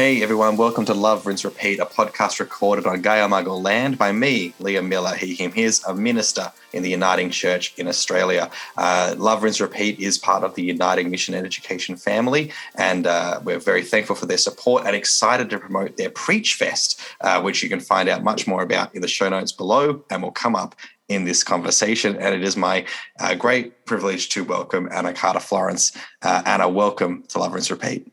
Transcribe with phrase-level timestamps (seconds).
[0.00, 4.54] Hey everyone, welcome to Love, Rinse, Repeat, a podcast recorded on Gayamaygal land by me,
[4.58, 5.52] Liam Miller, he, him,
[5.86, 8.50] a minister in the Uniting Church in Australia.
[8.78, 13.40] Uh, Love, Rinse, Repeat is part of the Uniting Mission and Education family, and uh,
[13.44, 17.62] we're very thankful for their support and excited to promote their Preach Fest, uh, which
[17.62, 20.56] you can find out much more about in the show notes below and will come
[20.56, 20.74] up
[21.08, 22.16] in this conversation.
[22.16, 22.86] And it is my
[23.18, 25.94] uh, great privilege to welcome Anna Carter Florence.
[26.22, 28.10] Uh, Anna, welcome to Love, Rinse, Repeat.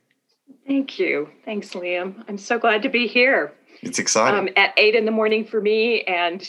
[0.68, 1.30] Thank you.
[1.46, 2.24] Thanks, Liam.
[2.28, 3.54] I'm so glad to be here.
[3.82, 4.40] It's exciting.
[4.40, 6.42] Um, at eight in the morning for me and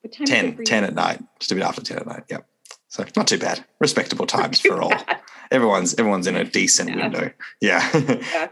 [0.00, 2.24] what time 10, 10 at night, just a bit after 10 at night.
[2.30, 2.46] Yep.
[2.88, 3.64] So not too bad.
[3.78, 4.92] Respectable times for all.
[5.50, 6.96] Everyone's everyone's in a decent yeah.
[6.96, 7.30] window.
[7.60, 7.90] Yeah.
[7.94, 8.48] yeah.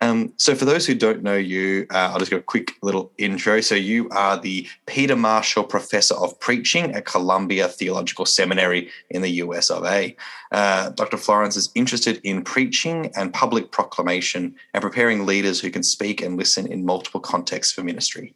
[0.00, 3.12] Um, so, for those who don't know you, uh, I'll just give a quick little
[3.18, 3.60] intro.
[3.60, 9.30] So, you are the Peter Marshall Professor of Preaching at Columbia Theological Seminary in the
[9.30, 10.16] US of A.
[10.52, 11.16] Uh, Dr.
[11.16, 16.36] Florence is interested in preaching and public proclamation and preparing leaders who can speak and
[16.36, 18.34] listen in multiple contexts for ministry.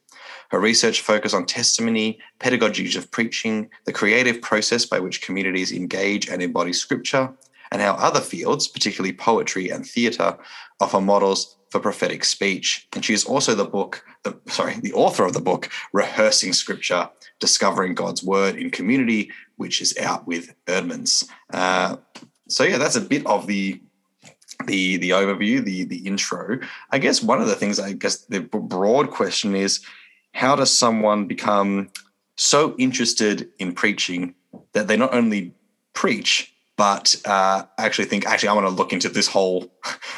[0.49, 6.29] Her research focuses on testimony, pedagogies of preaching, the creative process by which communities engage
[6.29, 7.33] and embody scripture,
[7.71, 10.37] and how other fields, particularly poetry and theatre,
[10.81, 12.89] offer models for prophetic speech.
[12.95, 17.11] And she is also the book, the, sorry, the author of the book, Rehearsing Scripture,
[17.41, 21.29] Discovering God's Word in Community, which is out with Eerdmans.
[21.53, 21.97] Uh,
[22.49, 23.81] so yeah, that's a bit of the
[24.67, 26.59] the the overview, the the intro.
[26.91, 29.85] I guess one of the things, I guess the broad question is,
[30.33, 31.91] how does someone become
[32.37, 34.35] so interested in preaching
[34.73, 35.55] that they not only
[35.93, 39.67] preach but uh, I actually think actually I want to look into this whole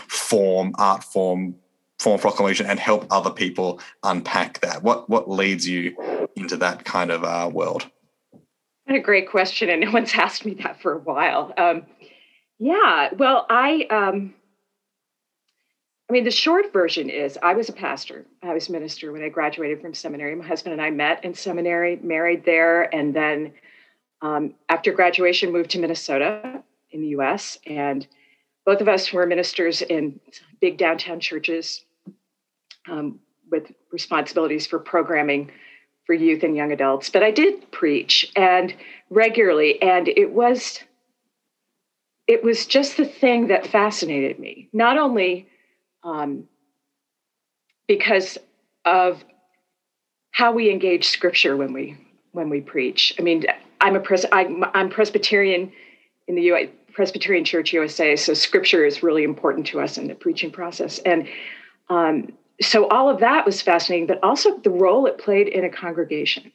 [0.08, 1.56] form, art form,
[1.98, 4.84] form proclamation, and help other people unpack that.
[4.84, 7.90] What what leads you into that kind of uh, world?
[8.84, 11.52] What a great question, and no one's asked me that for a while.
[11.56, 11.86] Um,
[12.60, 13.86] yeah, well, I.
[13.90, 14.34] Um,
[16.10, 18.26] I mean, the short version is I was a pastor.
[18.42, 20.34] I was minister when I graduated from seminary.
[20.34, 23.52] My husband and I met in seminary, married there, and then
[24.22, 27.58] um, after graduation, moved to Minnesota in the US.
[27.66, 28.06] And
[28.66, 30.20] both of us were ministers in
[30.60, 31.84] big downtown churches
[32.88, 33.20] um,
[33.50, 35.50] with responsibilities for programming
[36.06, 37.10] for youth and young adults.
[37.10, 38.74] But I did preach and
[39.10, 40.80] regularly, and it was
[42.26, 44.68] it was just the thing that fascinated me.
[44.72, 45.48] Not only
[46.04, 46.44] um,
[47.88, 48.38] because
[48.84, 49.24] of
[50.30, 51.96] how we engage Scripture when we
[52.32, 53.14] when we preach.
[53.18, 53.44] I mean,
[53.80, 55.72] I'm a pres- I'm, I'm Presbyterian
[56.28, 56.68] in the U.S.
[56.92, 61.28] Presbyterian Church USA, so Scripture is really important to us in the preaching process, and
[61.88, 64.06] um, so all of that was fascinating.
[64.06, 66.52] But also the role it played in a congregation.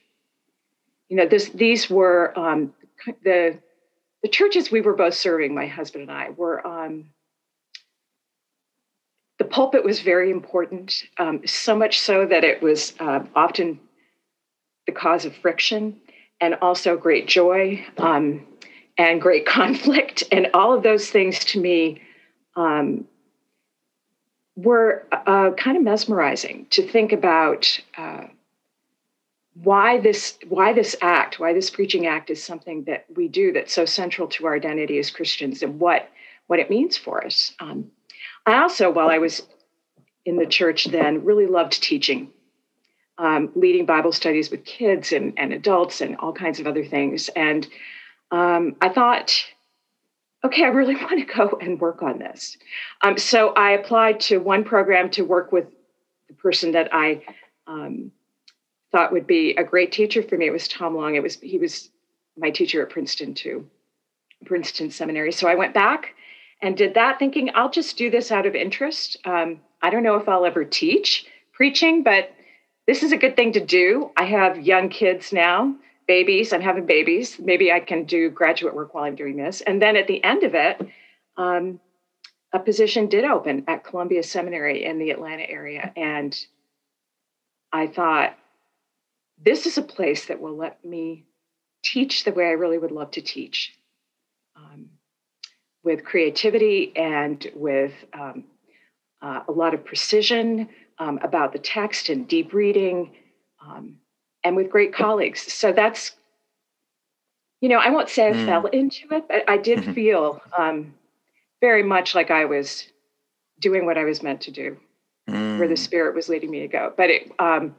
[1.08, 2.74] You know, this these were um,
[3.24, 3.58] the
[4.22, 5.54] the churches we were both serving.
[5.54, 6.66] My husband and I were.
[6.66, 7.06] Um,
[9.38, 13.78] the pulpit was very important, um, so much so that it was uh, often
[14.86, 16.00] the cause of friction
[16.40, 18.46] and also great joy um,
[18.98, 20.24] and great conflict.
[20.32, 22.02] And all of those things to me
[22.56, 23.06] um,
[24.56, 28.24] were uh, kind of mesmerizing to think about uh,
[29.62, 33.72] why this why this act why this preaching act is something that we do that's
[33.72, 36.10] so central to our identity as christians and what
[36.46, 37.90] what it means for us um,
[38.44, 39.42] i also while i was
[40.26, 42.30] in the church then really loved teaching
[43.18, 47.28] um, leading Bible studies with kids and, and adults and all kinds of other things.
[47.30, 47.66] And
[48.30, 49.44] um, I thought,
[50.44, 52.56] okay, I really want to go and work on this.
[53.02, 55.66] Um, so I applied to one program to work with
[56.28, 57.22] the person that I
[57.66, 58.12] um,
[58.92, 60.46] thought would be a great teacher for me.
[60.46, 61.14] It was Tom Long.
[61.14, 61.90] It was he was
[62.36, 63.68] my teacher at Princeton too,
[64.44, 65.32] Princeton Seminary.
[65.32, 66.14] So I went back
[66.62, 69.16] and did that, thinking I'll just do this out of interest.
[69.24, 72.32] Um, I don't know if I'll ever teach preaching, but
[72.86, 74.10] this is a good thing to do.
[74.16, 75.74] I have young kids now,
[76.06, 76.52] babies.
[76.52, 77.38] I'm having babies.
[77.38, 79.60] Maybe I can do graduate work while I'm doing this.
[79.60, 80.88] And then at the end of it,
[81.36, 81.80] um,
[82.52, 85.92] a position did open at Columbia Seminary in the Atlanta area.
[85.96, 86.36] And
[87.72, 88.38] I thought,
[89.44, 91.24] this is a place that will let me
[91.82, 93.74] teach the way I really would love to teach
[94.56, 94.86] um,
[95.82, 98.44] with creativity and with um,
[99.20, 100.68] uh, a lot of precision,
[100.98, 103.12] um, about the text and deep reading,
[103.64, 103.96] um,
[104.44, 105.52] and with great colleagues.
[105.52, 106.12] So that's,
[107.60, 108.46] you know, I won't say I mm.
[108.46, 109.92] fell into it, but I did mm-hmm.
[109.92, 110.94] feel um,
[111.60, 112.86] very much like I was
[113.60, 114.76] doing what I was meant to do,
[115.28, 115.58] mm.
[115.58, 115.78] where the mm.
[115.78, 116.92] Spirit was leading me to go.
[116.96, 117.74] But it, um,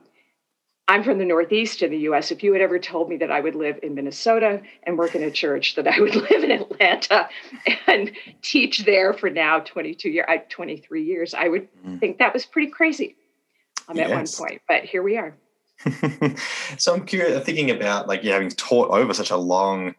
[0.90, 2.32] I'm from the Northeast in the US.
[2.32, 5.24] If you had ever told me that I would live in Minnesota and work in
[5.24, 7.30] a church, that I would live in Atlanta
[7.88, 8.12] and
[8.42, 12.00] teach there for now 22 years, 23 years, I would mm.
[12.00, 13.16] think that was pretty crazy
[13.88, 14.10] um, yes.
[14.10, 14.62] at one point.
[14.68, 15.36] But here we are.
[16.78, 19.94] so I'm curious, thinking about like you having taught over such a long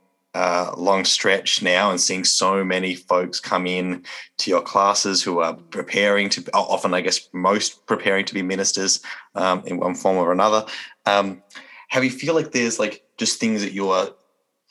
[0.77, 4.05] long stretch now and seeing so many folks come in
[4.37, 9.01] to your classes who are preparing to often i guess most preparing to be ministers
[9.35, 10.65] um, in one form or another.
[11.07, 11.43] Um,
[11.89, 14.11] how you feel like there's like just things that you are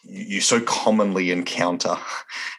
[0.04, 1.98] you so commonly encounter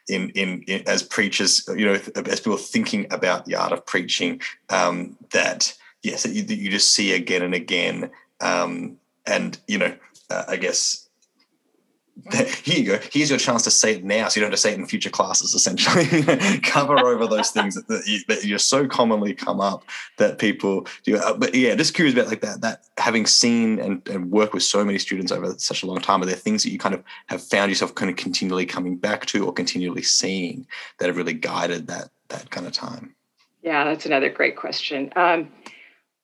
[0.08, 4.40] in, in, in as preachers you know as people thinking about the art of preaching
[4.70, 5.72] um, that
[6.02, 8.10] yes that you, that you just see again and again
[8.40, 9.94] um, and you know
[10.30, 11.07] uh, i guess
[12.32, 12.98] here you go.
[13.12, 14.86] Here's your chance to say it now, so you don't have to say it in
[14.86, 15.54] future classes.
[15.54, 19.84] Essentially, cover over those things that, you, that you so commonly come up
[20.16, 21.16] that people do.
[21.16, 22.60] Uh, but yeah, just curious about like that.
[22.60, 26.22] That having seen and, and worked with so many students over such a long time,
[26.22, 29.26] are there things that you kind of have found yourself kind of continually coming back
[29.26, 30.66] to or continually seeing
[30.98, 33.14] that have really guided that that kind of time?
[33.62, 35.12] Yeah, that's another great question.
[35.14, 35.50] Um,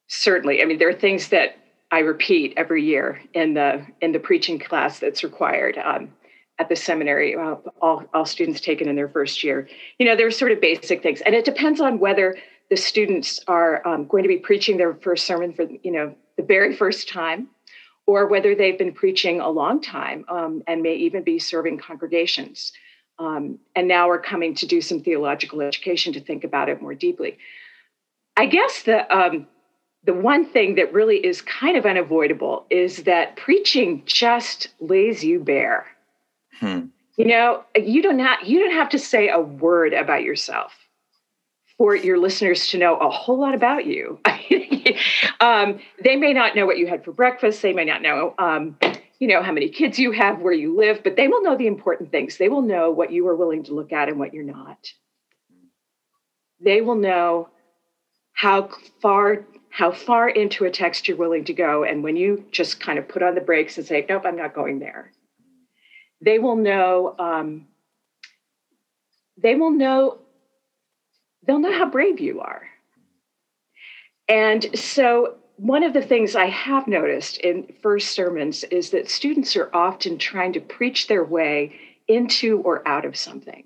[0.08, 1.56] certainly, I mean, there are things that
[1.90, 6.12] I repeat every year in the in the preaching class that's required um,
[6.58, 7.36] at the seminary.
[7.36, 9.68] Uh, all all students take it in their first year.
[9.98, 12.36] You know, there's sort of basic things, and it depends on whether
[12.70, 16.42] the students are um, going to be preaching their first sermon for you know the
[16.42, 17.48] very first time,
[18.06, 22.72] or whether they've been preaching a long time um, and may even be serving congregations.
[23.16, 26.94] Um, and now are coming to do some theological education to think about it more
[26.94, 27.38] deeply.
[28.36, 29.46] I guess the um,
[30.04, 35.40] the one thing that really is kind of unavoidable is that preaching just lays you
[35.40, 35.86] bare.
[36.60, 36.86] Hmm.
[37.16, 40.74] You know, you don't not you don't have to say a word about yourself
[41.78, 44.18] for your listeners to know a whole lot about you.
[45.40, 47.62] um, they may not know what you had for breakfast.
[47.62, 48.76] They may not know, um,
[49.18, 51.66] you know, how many kids you have, where you live, but they will know the
[51.66, 52.36] important things.
[52.36, 54.78] They will know what you are willing to look at and what you're not.
[56.60, 57.48] They will know
[58.32, 58.70] how
[59.02, 61.82] far how far into a text you're willing to go.
[61.82, 64.54] And when you just kind of put on the brakes and say, nope, I'm not
[64.54, 65.10] going there,
[66.20, 67.66] they will know, um,
[69.36, 70.18] they will know,
[71.44, 72.62] they'll know how brave you are.
[74.28, 79.56] And so, one of the things I have noticed in first sermons is that students
[79.56, 83.64] are often trying to preach their way into or out of something.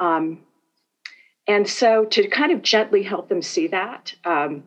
[0.00, 0.40] Um,
[1.46, 4.64] and so, to kind of gently help them see that, um,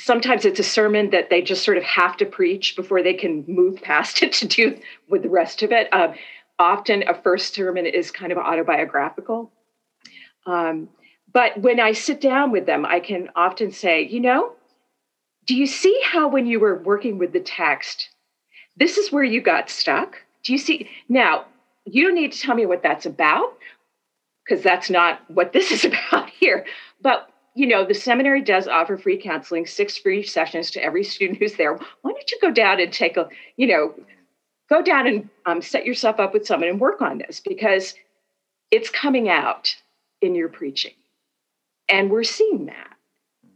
[0.00, 3.44] sometimes it's a sermon that they just sort of have to preach before they can
[3.46, 5.88] move past it to do with the rest of it.
[5.92, 6.14] Uh,
[6.58, 9.52] often a first sermon is kind of autobiographical.
[10.46, 10.88] Um,
[11.32, 14.52] but when I sit down with them, I can often say, you know,
[15.46, 18.08] do you see how when you were working with the text,
[18.76, 20.16] this is where you got stuck?
[20.42, 20.88] Do you see?
[21.08, 21.44] Now,
[21.84, 23.54] you don't need to tell me what that's about
[24.44, 26.66] because that's not what this is about here.
[27.00, 31.38] But you know, the seminary does offer free counseling, six free sessions to every student
[31.38, 31.74] who's there.
[31.74, 33.94] Why don't you go down and take a, you know,
[34.68, 37.94] go down and um, set yourself up with someone and work on this because
[38.70, 39.74] it's coming out
[40.20, 40.94] in your preaching,
[41.88, 42.96] and we're seeing that.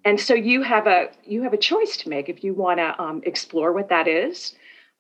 [0.05, 3.01] And so you have a you have a choice to make if you want to
[3.01, 4.55] um, explore what that is.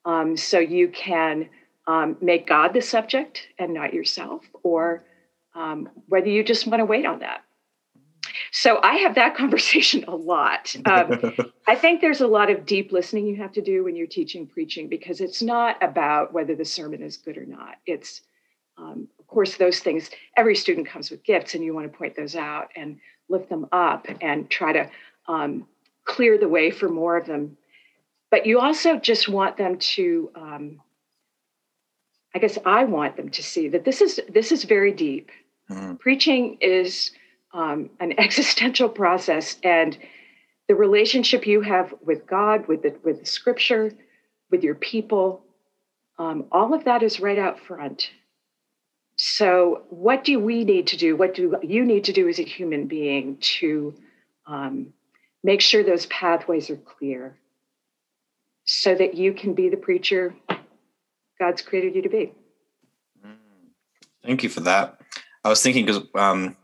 [0.06, 1.48] Um, so you can
[1.86, 5.02] um, make God the subject and not yourself, or
[5.54, 7.43] um, whether you just want to wait on that.
[8.56, 10.76] So I have that conversation a lot.
[10.84, 11.34] Um,
[11.66, 14.46] I think there's a lot of deep listening you have to do when you're teaching
[14.46, 17.78] preaching because it's not about whether the sermon is good or not.
[17.84, 18.22] It's,
[18.78, 22.14] um, of course, those things, every student comes with gifts and you want to point
[22.14, 24.88] those out and lift them up and try to
[25.26, 25.66] um,
[26.04, 27.56] clear the way for more of them.
[28.30, 30.80] But you also just want them to, um,
[32.32, 35.30] I guess I want them to see that this is this is very deep.
[35.70, 35.94] Mm-hmm.
[35.96, 37.12] Preaching is
[37.54, 39.96] um, an existential process and
[40.68, 43.92] the relationship you have with God, with the, with the scripture,
[44.50, 45.42] with your people,
[46.18, 48.10] um, all of that is right out front.
[49.16, 51.16] So, what do we need to do?
[51.16, 53.94] What do you need to do as a human being to
[54.46, 54.92] um,
[55.44, 57.36] make sure those pathways are clear
[58.64, 60.34] so that you can be the preacher
[61.38, 62.32] God's created you to be?
[64.24, 64.98] Thank you for that.
[65.44, 66.56] I was thinking because um,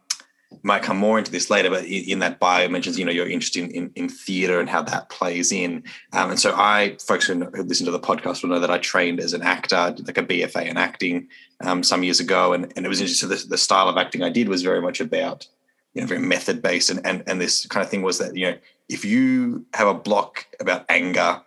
[0.62, 3.64] might come more into this later, but in, that bio mentions, you know, you're interested
[3.64, 5.82] in, in, in theatre and how that plays in.
[6.12, 9.20] Um, and so I, folks who listen to the podcast will know that I trained
[9.20, 11.28] as an actor, like a BFA in acting
[11.62, 12.52] um, some years ago.
[12.52, 13.28] And, and it was interesting.
[13.28, 15.46] The, the style of acting I did was very much about,
[15.94, 16.90] you know, very method based.
[16.90, 19.94] And, and, and this kind of thing was that, you know, if you have a
[19.94, 21.40] block about anger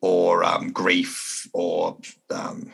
[0.00, 1.96] or um, grief or
[2.30, 2.72] um,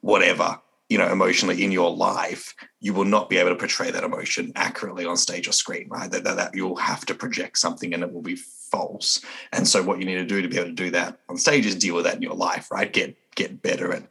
[0.00, 4.04] whatever you know emotionally in your life you will not be able to portray that
[4.04, 6.10] emotion accurately on stage or screen right?
[6.10, 9.20] That, that, that you'll have to project something and it will be false.
[9.52, 11.66] And so what you need to do to be able to do that on stage
[11.66, 12.92] is deal with that in your life right?
[12.92, 14.04] Get get better at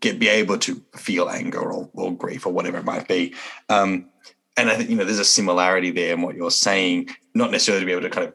[0.00, 3.34] get be able to feel anger or, or grief or whatever it might be.
[3.68, 4.10] Um,
[4.56, 7.82] and i think you know there's a similarity there in what you're saying not necessarily
[7.82, 8.34] to be able to kind of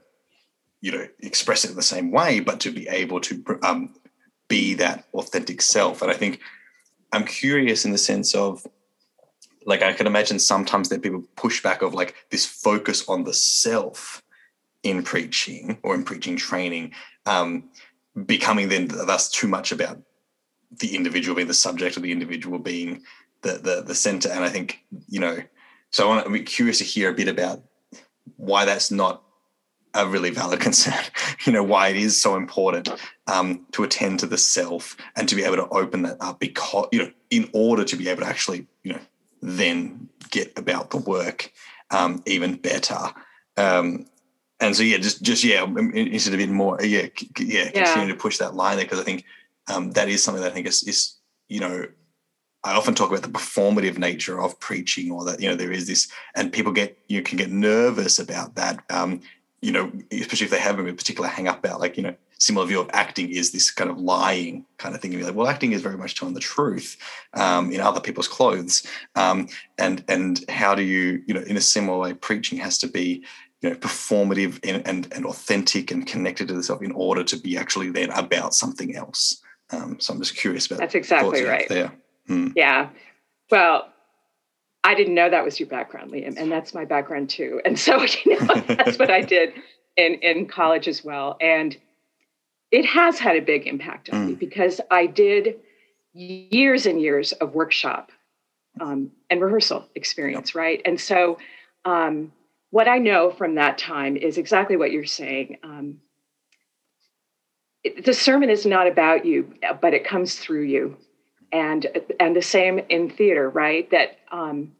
[0.79, 3.93] you know express it in the same way but to be able to um,
[4.47, 6.01] be that authentic self.
[6.01, 6.39] And i think
[7.11, 8.65] I'm curious in the sense of
[9.65, 13.33] like I can imagine sometimes that people push back of like this focus on the
[13.33, 14.21] self
[14.83, 16.93] in preaching or in preaching training,
[17.25, 17.69] um,
[18.25, 19.99] becoming then thus too much about
[20.79, 23.03] the individual being the subject or the individual being
[23.41, 24.29] the the the center.
[24.29, 25.37] And I think you know,
[25.91, 27.61] so I want to be curious to hear a bit about
[28.37, 29.23] why that's not
[29.93, 31.03] a really valid concern.
[31.45, 32.89] you know why it is so important
[33.27, 36.87] um, to attend to the self and to be able to open that up because
[36.91, 38.99] you know in order to be able to actually you know
[39.41, 41.51] then get about the work
[41.91, 42.99] um, even better.
[43.57, 44.05] Um,
[44.59, 47.07] and so yeah, just just yeah, instead a bit more yeah
[47.39, 47.83] yeah, yeah.
[47.85, 49.25] continue to push that line there because I think
[49.67, 51.15] um, that is something that I think is is
[51.47, 51.85] you know
[52.63, 55.87] I often talk about the performative nature of preaching, or that you know there is
[55.87, 58.83] this, and people get you can get nervous about that.
[58.89, 59.21] Um,
[59.61, 62.65] you know, especially if they have a particular hang up about like, you know, similar
[62.65, 65.13] view of acting is this kind of lying kind of thing.
[65.13, 66.97] And like, well, acting is very much telling the truth
[67.35, 68.85] um, in other people's clothes.
[69.15, 72.87] Um, and and how do you, you know, in a similar way, preaching has to
[72.87, 73.23] be,
[73.61, 77.37] you know, performative and, and, and authentic and connected to the self in order to
[77.37, 79.41] be actually then about something else.
[79.69, 81.69] Um, so I'm just curious about that's exactly right.
[81.69, 81.93] There.
[82.25, 82.49] Hmm.
[82.55, 82.89] Yeah.
[83.51, 83.90] Well,
[84.83, 87.61] I didn't know that was your background, Liam, and that's my background too.
[87.65, 89.53] And so, you know, that's what I did
[89.97, 91.37] in in college as well.
[91.39, 91.77] And
[92.71, 94.27] it has had a big impact on mm.
[94.29, 95.59] me because I did
[96.13, 98.11] years and years of workshop
[98.79, 100.81] um, and rehearsal experience, right?
[100.85, 101.37] And so,
[101.85, 102.31] um,
[102.69, 105.57] what I know from that time is exactly what you're saying.
[105.61, 105.97] Um,
[107.83, 110.97] it, the sermon is not about you, but it comes through you
[111.51, 111.87] and
[112.19, 113.89] and the same in theater right?
[113.91, 114.73] That um,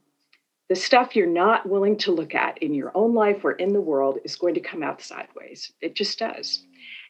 [0.70, 3.82] the stuff you're not willing to look at in your own life or in the
[3.82, 5.72] world is going to come out sideways.
[5.82, 6.64] It just does.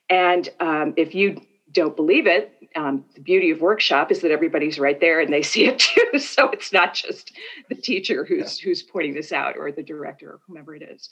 [0.09, 1.41] And um, if you
[1.71, 5.41] don't believe it um, the beauty of workshop is that everybody's right there and they
[5.53, 6.19] see it too.
[6.19, 7.31] So it's not just
[7.69, 8.69] the teacher who's yeah.
[8.69, 11.09] who's pointing this out or the director or whomever it is.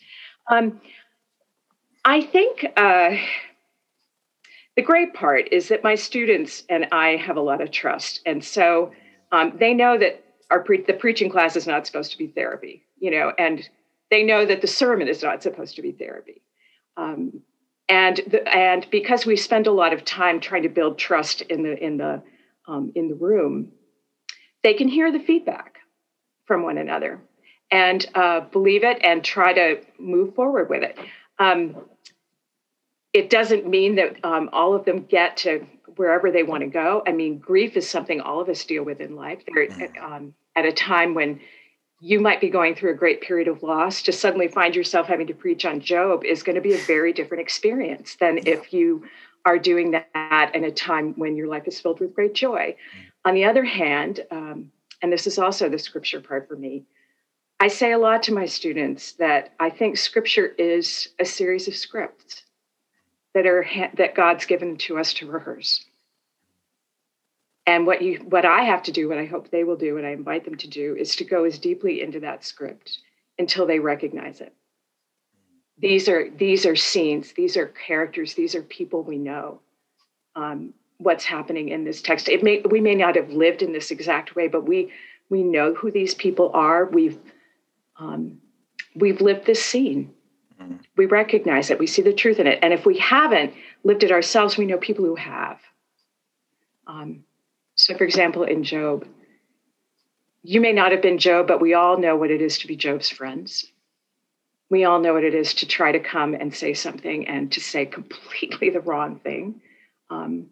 [0.49, 0.81] Um,
[2.05, 3.17] i think uh,
[4.79, 8.21] the great part is that my students and I have a lot of trust.
[8.25, 8.93] And so
[9.29, 12.85] um, they know that our pre- the preaching class is not supposed to be therapy,
[12.97, 13.67] you know, and
[14.09, 16.41] they know that the sermon is not supposed to be therapy.
[16.95, 17.41] Um,
[17.89, 21.63] and the, and because we spend a lot of time trying to build trust in
[21.63, 22.23] the in the
[22.65, 23.73] um, in the room,
[24.63, 25.79] they can hear the feedback
[26.45, 27.19] from one another
[27.69, 30.97] and uh, believe it and try to move forward with it.
[31.37, 31.75] Um,
[33.13, 37.03] it doesn't mean that um, all of them get to wherever they want to go.
[37.07, 39.41] I mean, grief is something all of us deal with in life.
[39.45, 40.01] Mm.
[40.01, 41.39] Um, at a time when
[42.01, 45.27] you might be going through a great period of loss, to suddenly find yourself having
[45.27, 49.03] to preach on Job is going to be a very different experience than if you
[49.45, 52.75] are doing that in a time when your life is filled with great joy.
[52.75, 53.05] Mm.
[53.25, 56.83] On the other hand, um, and this is also the scripture part for me,
[57.59, 61.75] I say a lot to my students that I think scripture is a series of
[61.75, 62.43] scripts
[63.39, 63.65] that are
[63.95, 65.85] that God's given to us to rehearse.
[67.65, 70.03] And what you what I have to do, what I hope they will do, what
[70.03, 72.99] I invite them to do, is to go as deeply into that script
[73.37, 74.53] until they recognize it.
[75.77, 79.61] These are these are scenes, these are characters, these are people we know.
[80.35, 82.27] Um, what's happening in this text?
[82.27, 84.91] It may we may not have lived in this exact way, but we
[85.29, 86.85] we know who these people are.
[86.85, 87.17] We've
[87.97, 88.39] um,
[88.95, 90.13] we've lived this scene
[90.97, 92.59] we recognize it, we see the truth in it.
[92.61, 95.59] And if we haven't lived it ourselves, we know people who have.
[96.87, 97.23] Um,
[97.75, 99.07] so, for example, in Job,
[100.43, 102.75] you may not have been Job, but we all know what it is to be
[102.75, 103.65] Job's friends.
[104.69, 107.61] We all know what it is to try to come and say something and to
[107.61, 109.61] say completely the wrong thing
[110.09, 110.47] um,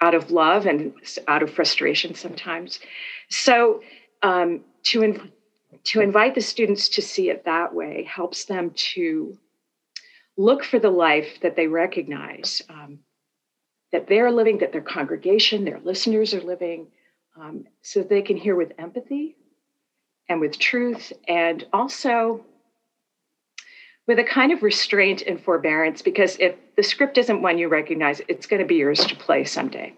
[0.00, 0.94] out of love and
[1.28, 2.80] out of frustration sometimes.
[3.28, 3.82] So,
[4.22, 5.30] um, to inv-
[5.86, 9.38] to invite the students to see it that way helps them to
[10.36, 12.98] look for the life that they recognize um,
[13.92, 16.88] that they're living, that their congregation, their listeners are living,
[17.40, 19.36] um, so they can hear with empathy
[20.28, 22.44] and with truth, and also
[24.06, 26.02] with a kind of restraint and forbearance.
[26.02, 28.20] Because if the script isn't one you recognize.
[28.28, 29.94] It's going to be yours to play someday.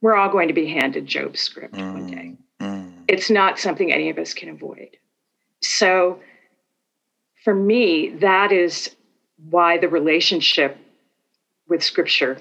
[0.00, 2.36] We're all going to be handed Job's script mm, one day.
[2.60, 3.04] Mm.
[3.08, 4.96] It's not something any of us can avoid.
[5.60, 6.20] So,
[7.44, 8.94] for me, that is
[9.50, 10.76] why the relationship
[11.68, 12.38] with Scripture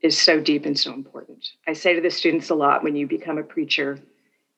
[0.00, 1.44] is so deep and so important.
[1.66, 3.98] I say to the students a lot when you become a preacher,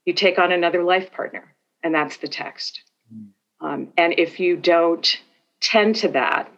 [0.05, 2.83] you take on another life partner, and that's the text.
[3.13, 3.29] Mm.
[3.61, 5.17] Um, and if you don't
[5.61, 6.51] tend to that,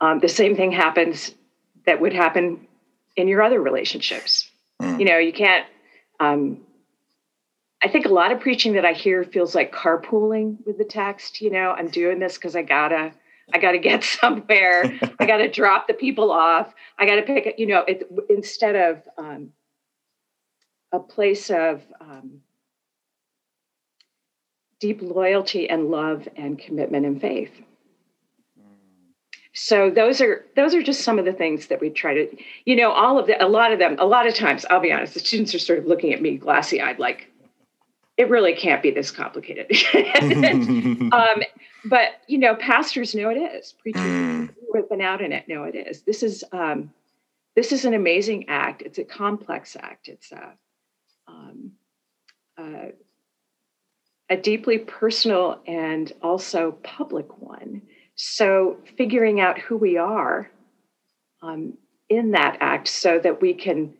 [0.00, 1.34] um, the same thing happens
[1.86, 2.66] that would happen
[3.16, 4.50] in your other relationships.
[4.80, 5.00] Mm.
[5.00, 5.66] You know, you can't.
[6.18, 6.60] Um,
[7.82, 11.40] I think a lot of preaching that I hear feels like carpooling with the text.
[11.40, 13.12] You know, I'm doing this because I gotta,
[13.52, 14.98] I gotta get somewhere.
[15.18, 16.74] I gotta drop the people off.
[16.98, 17.58] I gotta pick.
[17.58, 19.50] You know, it, instead of um,
[20.92, 22.40] a place of um,
[24.80, 27.52] deep loyalty and love and commitment and faith
[29.52, 32.76] so those are those are just some of the things that we try to you
[32.76, 35.14] know all of the a lot of them a lot of times i'll be honest
[35.14, 37.29] the students are sort of looking at me glassy eyed like
[38.20, 39.66] it really can't be this complicated.
[41.12, 41.42] Um,
[41.86, 43.72] but you know pastors know it is.
[43.80, 44.50] Preachers mm.
[44.54, 46.02] who have been out in it know it is.
[46.02, 46.92] This is um,
[47.56, 48.82] this is an amazing act.
[48.82, 50.08] It's a complex act.
[50.08, 50.52] It's a
[51.26, 51.72] um,
[52.58, 52.90] uh,
[54.28, 57.82] a deeply personal and also public one.
[58.14, 60.50] So, figuring out who we are
[61.42, 61.78] um,
[62.10, 63.94] in that act so that we can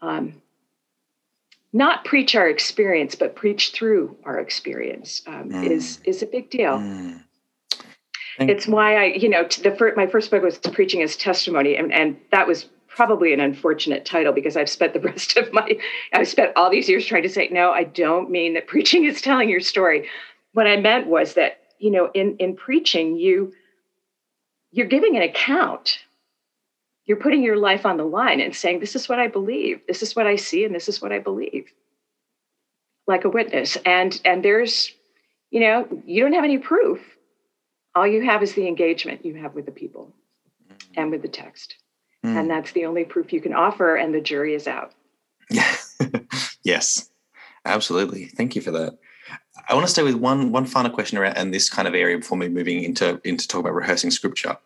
[0.00, 0.40] um,
[1.74, 5.70] not preach our experience, but preach through our experience um, mm.
[5.70, 6.78] is is a big deal.
[6.78, 7.20] Mm.
[8.38, 11.92] It's why I, you know, the first, my first book was preaching as testimony, and,
[11.92, 15.78] and that was probably an unfortunate title because I've spent the rest of my,
[16.12, 19.20] I've spent all these years trying to say, no, I don't mean that preaching is
[19.20, 20.08] telling your story.
[20.52, 23.52] What I meant was that you know in in preaching you
[24.70, 25.98] you're giving an account
[27.06, 29.80] you're putting your life on the line and saying this is what i believe.
[29.86, 31.72] This is what i see and this is what i believe.
[33.06, 33.76] Like a witness.
[33.84, 34.92] And and there's
[35.50, 37.00] you know you don't have any proof.
[37.94, 40.12] All you have is the engagement you have with the people
[40.68, 41.00] mm-hmm.
[41.00, 41.76] and with the text.
[42.24, 42.40] Mm.
[42.40, 44.94] and that's the only proof you can offer and the jury is out.
[46.64, 47.10] Yes.
[47.66, 48.26] Absolutely.
[48.26, 48.98] Thank you for that.
[49.68, 52.18] I want to stay with one one final question around and this kind of area
[52.18, 54.56] before me moving into into talk about rehearsing scripture,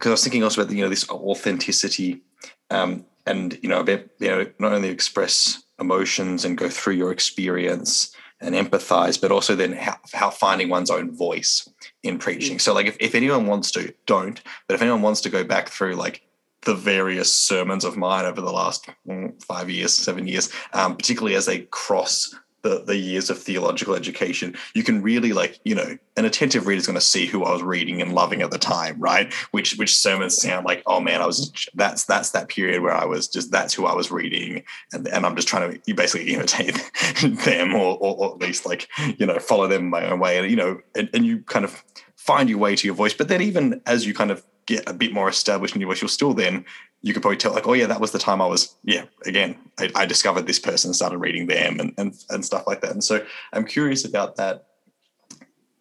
[0.00, 2.22] because I was thinking also about you know this authenticity,
[2.70, 7.12] um, and you know about you know not only express emotions and go through your
[7.12, 11.68] experience and empathize, but also then how, how finding one's own voice
[12.02, 12.58] in preaching.
[12.58, 15.68] So like if, if anyone wants to, don't, but if anyone wants to go back
[15.68, 16.22] through like
[16.62, 21.36] the various sermons of mine over the last mm, five years, seven years, um, particularly
[21.36, 25.96] as they cross the, the years of theological education, you can really like, you know,
[26.16, 28.58] an attentive reader is going to see who I was reading and loving at the
[28.58, 29.32] time, right?
[29.50, 33.04] Which which sermons sound like, oh man, I was that's that's that period where I
[33.04, 36.32] was just that's who I was reading, and, and I'm just trying to you basically
[36.34, 36.74] imitate
[37.22, 40.50] them or, or, or at least like you know follow them my own way, and
[40.50, 41.82] you know, and, and you kind of
[42.16, 43.14] find your way to your voice.
[43.14, 46.00] But then even as you kind of get a bit more established in your voice,
[46.02, 46.64] you'll still then
[47.02, 49.56] you could probably tell like, oh yeah, that was the time I was, yeah, again,
[49.78, 52.92] I, I discovered this person, started reading them and, and and stuff like that.
[52.92, 54.66] And so I'm curious about that.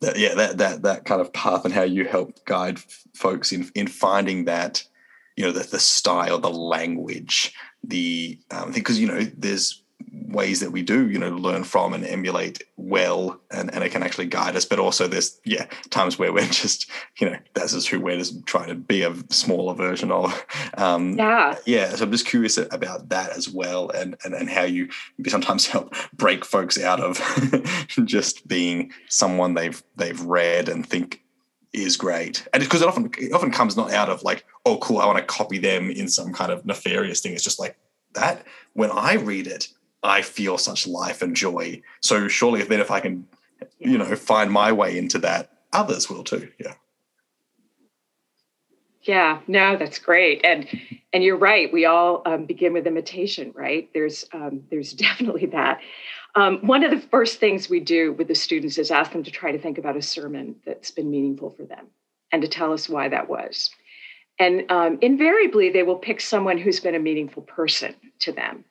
[0.02, 2.80] That, yeah, that that that kind of path and how you help guide
[3.14, 4.84] folks in in finding that,
[5.36, 7.54] you know, the, the style, the language,
[7.84, 12.06] the um, because you know there's ways that we do, you know, learn from and
[12.06, 14.66] emulate well, and, and it can actually guide us.
[14.66, 18.46] But also, there's yeah times where we're just, you know, that's just who we're just
[18.46, 20.46] trying to be a smaller version of.
[20.76, 21.90] Um, yeah, yeah.
[21.90, 24.90] So I'm just curious about that as well, and and, and how you
[25.28, 27.22] sometimes help break folks out of
[28.06, 31.22] just being someone they've they've read and think
[31.72, 34.78] is great and it's because it often it often comes not out of like oh
[34.78, 37.78] cool i want to copy them in some kind of nefarious thing it's just like
[38.16, 39.68] that when i read it
[40.04, 41.82] I feel such life and joy.
[42.02, 43.28] So surely then if I can,
[43.80, 46.50] you know, find my way into that, others will too.
[46.60, 46.74] Yeah.
[49.02, 50.68] Yeah, no, that's great, and
[51.14, 51.72] and you're right.
[51.72, 53.90] We all um, begin with imitation, right?
[53.94, 55.80] There's um, there's definitely that.
[56.36, 59.32] Um, one of the first things we do with the students is ask them to
[59.32, 61.88] try to think about a sermon that's been meaningful for them,
[62.32, 63.72] and to tell us why that was.
[64.38, 68.64] And um, invariably, they will pick someone who's been a meaningful person to them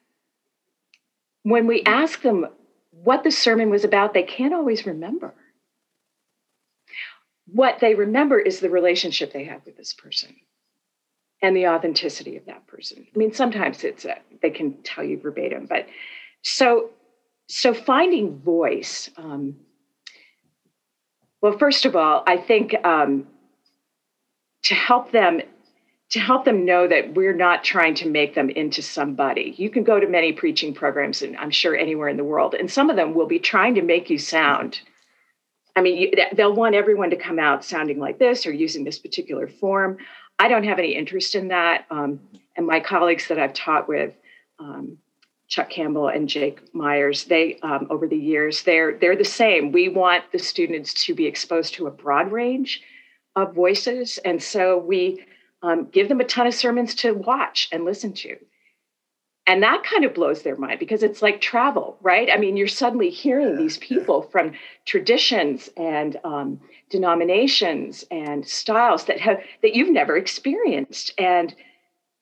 [1.50, 2.46] when we ask them
[2.90, 5.34] what the sermon was about, they can't always remember.
[7.46, 10.37] What they remember is the relationship they have with this person
[11.40, 13.06] and the authenticity of that person.
[13.14, 15.87] I mean, sometimes it's a, they can tell you verbatim, but
[16.42, 16.90] so
[17.48, 19.08] so finding voice.
[19.16, 19.56] Um,
[21.40, 23.26] well, first of all, I think um,
[24.64, 25.40] to help them
[26.11, 29.55] to help them know that we're not trying to make them into somebody.
[29.59, 32.71] You can go to many preaching programs, and I'm sure anywhere in the world, and
[32.71, 34.81] some of them will be trying to make you sound.
[35.77, 38.99] I mean, you, they'll want everyone to come out sounding like this or using this
[38.99, 39.99] particular form.
[40.38, 41.87] I don't have any interest in that.
[41.90, 42.21] Um,
[42.57, 44.14] and my colleagues that I've taught with,
[44.59, 44.99] um,
[45.49, 49.73] Chuck Campbell and Jake Myers, they um, over the years they're they're the same.
[49.73, 52.83] We want the students to be exposed to a broad range
[53.35, 55.25] of voices, and so we
[55.62, 58.37] um, give them a ton of sermons to watch and listen to.
[59.49, 62.29] And that kind of blows their mind because it's like travel, right?
[62.31, 64.53] I mean, you're suddenly hearing these people from
[64.85, 71.55] traditions and um, denominations and styles that have that you've never experienced, and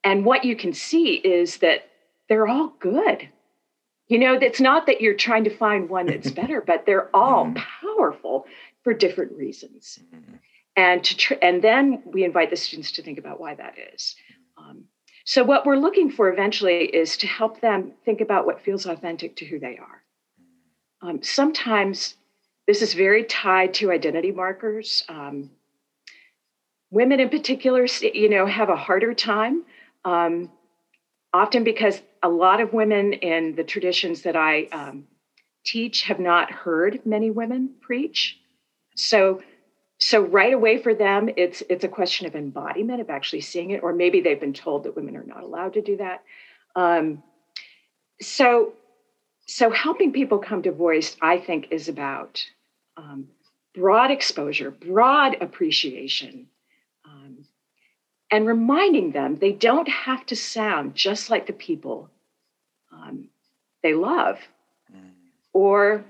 [0.04, 1.88] and what you can see is that
[2.28, 3.28] they're all good.
[4.06, 7.46] You know, it's not that you're trying to find one that's better, but they're all
[7.46, 7.56] mm.
[7.56, 8.46] powerful
[8.84, 9.98] for different reasons.
[10.76, 14.14] And to tr- and then we invite the students to think about why that is.
[14.58, 14.84] Um,
[15.24, 19.36] so what we're looking for eventually is to help them think about what feels authentic
[19.36, 20.02] to who they are.
[21.02, 22.14] Um, sometimes
[22.66, 25.04] this is very tied to identity markers.
[25.08, 25.50] Um,
[26.90, 29.64] women, in particular, you know, have a harder time,
[30.04, 30.50] um,
[31.32, 35.06] often because a lot of women in the traditions that I um,
[35.64, 38.38] teach have not heard many women preach.
[38.94, 39.42] So
[39.98, 43.82] so right away for them it's it's a question of embodiment of actually seeing it
[43.82, 46.22] or maybe they've been told that women are not allowed to do that
[46.74, 47.22] um,
[48.20, 48.72] so
[49.46, 52.44] so helping people come to voice i think is about
[52.96, 53.28] um,
[53.74, 56.46] broad exposure broad appreciation
[57.04, 57.38] um,
[58.30, 62.10] and reminding them they don't have to sound just like the people
[62.92, 63.28] um,
[63.82, 64.38] they love
[64.94, 65.10] mm.
[65.52, 66.04] or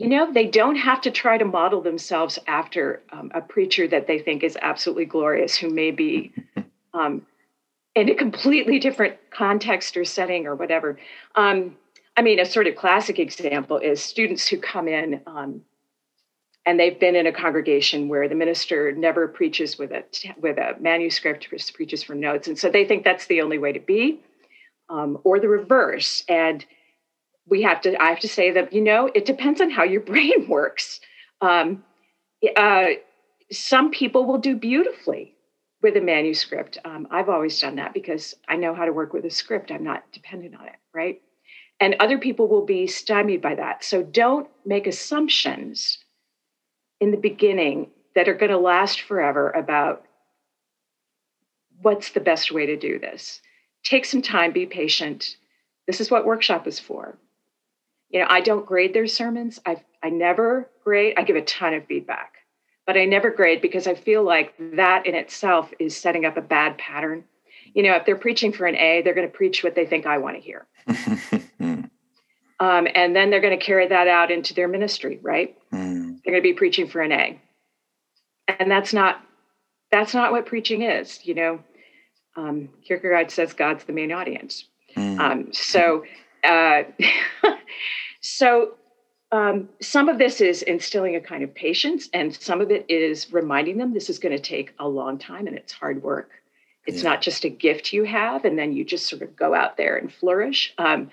[0.00, 4.06] you know, they don't have to try to model themselves after um, a preacher that
[4.06, 6.32] they think is absolutely glorious, who may be
[6.94, 7.26] um,
[7.94, 10.98] in a completely different context or setting or whatever.
[11.34, 11.76] Um,
[12.16, 15.60] I mean, a sort of classic example is students who come in um,
[16.64, 20.04] and they've been in a congregation where the minister never preaches with a
[20.38, 23.72] with a manuscript, just preaches from notes, and so they think that's the only way
[23.72, 24.20] to be,
[24.88, 26.64] um, or the reverse, and
[27.50, 30.00] we have to i have to say that you know it depends on how your
[30.12, 31.00] brain works.
[31.40, 31.84] Um,
[32.56, 32.86] uh,
[33.50, 35.34] some people will do beautifully
[35.82, 36.78] with a manuscript.
[36.84, 39.70] Um, i've always done that because i know how to work with a script.
[39.70, 41.20] I'm not dependent on it right?
[41.80, 43.84] And other people will be stymied by that.
[43.84, 45.98] So don't make assumptions
[47.00, 50.04] in the beginning that are going to last forever about
[51.80, 53.40] what's the best way to do this.
[53.82, 55.36] Take some time be patient.
[55.86, 57.16] This is what workshop is for
[58.10, 59.58] you know, I don't grade their sermons.
[59.64, 61.14] I I never grade.
[61.16, 62.34] I give a ton of feedback,
[62.86, 66.42] but I never grade because I feel like that in itself is setting up a
[66.42, 67.24] bad pattern.
[67.72, 70.06] You know, if they're preaching for an A, they're going to preach what they think
[70.06, 70.66] I want to hear.
[72.60, 75.56] um, and then they're going to carry that out into their ministry, right?
[75.72, 76.20] Mm.
[76.24, 77.40] They're going to be preaching for an A,
[78.48, 79.22] and that's not
[79.92, 81.24] that's not what preaching is.
[81.24, 81.60] You know,
[82.36, 84.64] um, Kierkegaard says God's the main audience.
[84.96, 85.20] Mm.
[85.20, 86.04] Um, so
[86.44, 86.82] uh,
[88.20, 88.74] so
[89.32, 93.32] um, some of this is instilling a kind of patience, and some of it is
[93.32, 96.30] reminding them this is going to take a long time and it's hard work.
[96.86, 97.10] It's yeah.
[97.10, 99.96] not just a gift you have, and then you just sort of go out there
[99.96, 100.74] and flourish.
[100.78, 101.10] Um,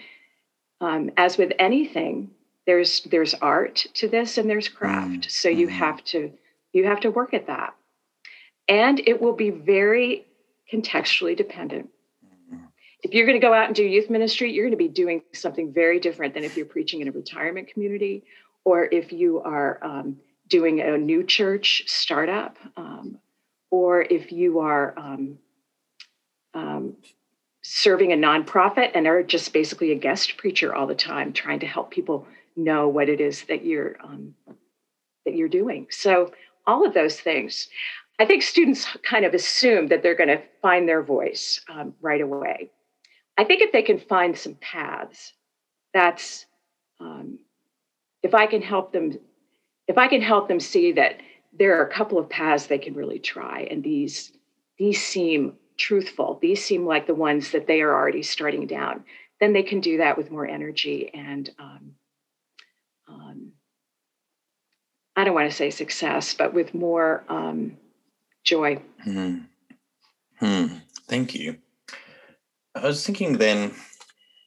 [0.81, 2.31] um, as with anything,
[2.65, 5.27] there's there's art to this and there's craft.
[5.27, 5.31] Mm.
[5.31, 5.71] So you mm.
[5.71, 6.31] have to
[6.73, 7.75] you have to work at that,
[8.67, 10.25] and it will be very
[10.73, 11.89] contextually dependent
[13.03, 15.21] if you're going to go out and do youth ministry, you're going to be doing
[15.33, 18.23] something very different than if you're preaching in a retirement community
[18.65, 23.19] or if you are um, doing a new church startup um,
[23.69, 25.37] or if you are um,
[26.53, 26.95] um
[27.61, 31.67] serving a nonprofit and are just basically a guest preacher all the time trying to
[31.67, 34.33] help people know what it is that you're um,
[35.25, 35.85] that you're doing.
[35.89, 36.31] So
[36.65, 37.67] all of those things.
[38.19, 42.19] I think students kind of assume that they're going to find their voice um, right
[42.19, 42.71] away
[43.37, 45.33] I think if they can find some paths,
[45.93, 46.45] that's
[46.99, 47.39] um,
[48.23, 49.17] if I can help them,
[49.87, 51.17] if I can help them see that
[51.57, 54.31] there are a couple of paths they can really try, and these
[54.77, 56.39] these seem truthful.
[56.41, 59.03] These seem like the ones that they are already starting down.
[59.39, 61.91] Then they can do that with more energy and um,
[63.07, 63.51] um,
[65.15, 67.77] I don't want to say success, but with more um,
[68.43, 68.81] joy.
[69.03, 69.39] Hmm.
[70.39, 70.67] Hmm.
[71.07, 71.57] Thank you.
[72.83, 73.73] I was thinking then,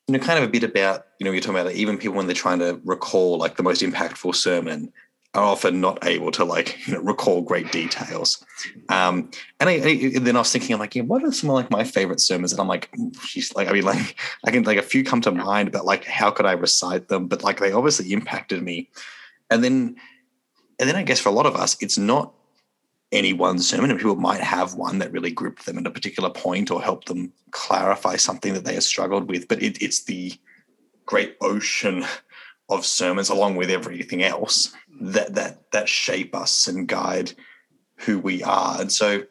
[0.09, 2.16] you know, kind of a bit about, you know, you're talking about that, even people
[2.16, 4.93] when they're trying to recall like the most impactful sermon,
[5.35, 8.45] are often not able to like you know, recall great details.
[8.88, 11.55] Um, and, I, I, then I was thinking, I'm like, yeah, what are some of
[11.55, 12.53] like my favorite sermons?
[12.53, 12.90] And I'm like,
[13.25, 16.05] she's like, I mean, like I can like a few come to mind, but like,
[16.05, 17.29] how could I recite them?
[17.29, 18.88] But like, they obviously impacted me.
[19.51, 19.97] And then,
[20.79, 22.33] and then I guess for a lot of us, it's not
[23.12, 26.31] any one sermon, and people might have one that really gripped them at a particular
[26.31, 29.49] point or helped them clarify something that they have struggled with.
[29.49, 30.33] But it, it's the
[31.07, 32.05] great ocean
[32.68, 37.33] of sermons, along with everything else, that that that shape us and guide
[37.96, 38.81] who we are.
[38.81, 39.25] And so,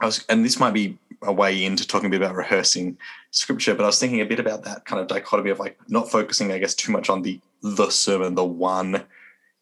[0.00, 2.98] I was, and this might be a way into talking a bit about rehearsing
[3.30, 6.10] scripture, but I was thinking a bit about that kind of dichotomy of like not
[6.10, 9.04] focusing, I guess, too much on the the sermon, the one,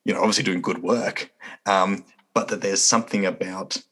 [0.05, 1.33] you know, obviously doing good work,
[1.65, 2.05] um,
[2.37, 3.83] but that there's something about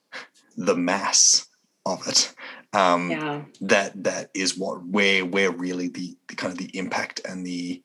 [0.54, 1.46] the mass
[1.86, 2.34] of it
[2.74, 3.40] um, yeah.
[3.62, 7.82] that that is what where where really the, the kind of the impact and the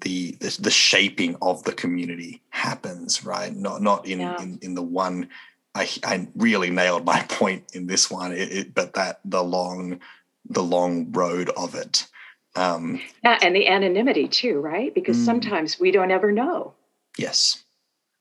[0.00, 3.56] the, the, the shaping of the community happens right?
[3.56, 4.38] Not not in yeah.
[4.42, 5.30] in, in the one
[5.74, 10.00] I, I really nailed my point in this one it, it, but that the long
[10.44, 12.06] the long road of it
[12.54, 14.94] um, yeah, and the anonymity too right?
[14.94, 16.74] Because mm, sometimes we don't ever know.
[17.16, 17.62] Yes.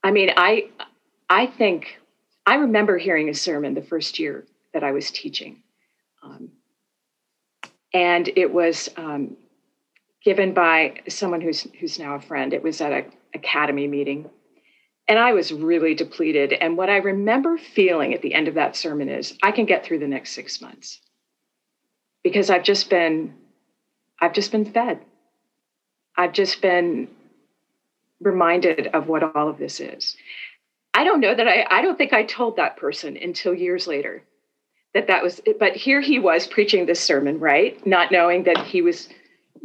[0.05, 0.69] I mean i
[1.29, 1.97] i think
[2.45, 5.61] i remember hearing a sermon the first year that i was teaching
[6.23, 6.49] um,
[7.93, 9.37] and it was um,
[10.25, 12.51] given by someone who's who's now a friend.
[12.51, 14.29] It was at a academy meeting.
[15.07, 16.51] And I was really depleted.
[16.51, 19.85] And what I remember feeling at the end of that sermon is I can get
[19.85, 20.99] through the next six months
[22.23, 23.35] because I've just been,
[24.19, 24.99] I've just been fed.
[26.17, 27.07] I've just been
[28.19, 30.17] reminded of what all of this is.
[30.95, 34.23] I don't know that I, I don't think I told that person until years later
[34.93, 37.85] that that was, but here he was preaching this sermon, right?
[37.85, 39.09] Not knowing that he was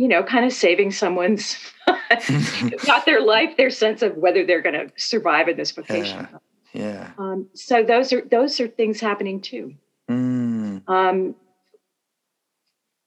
[0.01, 1.59] you know, kind of saving someone's
[2.87, 6.27] not their life, their sense of whether they're going to survive in this vocation.
[6.73, 6.83] Yeah.
[6.83, 7.11] yeah.
[7.19, 9.75] Um, so those are those are things happening too.
[10.09, 10.89] Mm.
[10.89, 11.35] Um,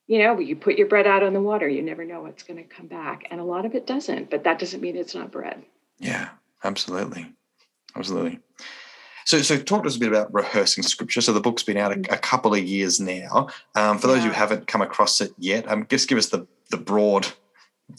[0.05, 2.57] you know, you put your bread out on the water, you never know what's going
[2.57, 4.29] to come back, and a lot of it doesn't.
[4.29, 5.63] But that doesn't mean it's not bread.
[5.97, 6.29] Yeah,
[6.63, 7.33] absolutely,
[7.95, 8.39] absolutely.
[9.25, 11.21] So, so talk to us a bit about rehearsing scripture.
[11.21, 13.47] So the book's been out a, a couple of years now.
[13.75, 14.25] Um, for those yeah.
[14.25, 17.27] who haven't come across it yet, um, just give us the the broad.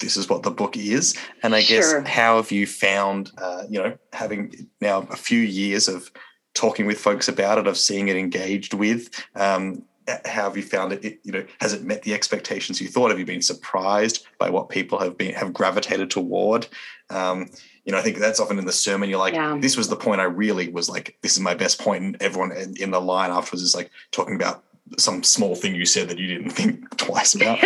[0.00, 2.00] This is what the book is, and I sure.
[2.00, 6.10] guess how have you found, uh, you know, having now a few years of
[6.54, 9.10] talking with folks about it, of seeing it engaged with.
[9.34, 9.84] Um,
[10.26, 13.08] how have you found it, it, you know has it met the expectations you thought
[13.08, 16.66] have you been surprised by what people have been have gravitated toward
[17.08, 17.48] um,
[17.84, 19.10] you know, I think that's often in the sermon.
[19.10, 19.58] You're like, yeah.
[19.60, 22.02] this was the point I really was like, this is my best point.
[22.02, 24.64] And everyone in the line afterwards is like talking about
[24.98, 27.58] some small thing you said that you didn't think twice about.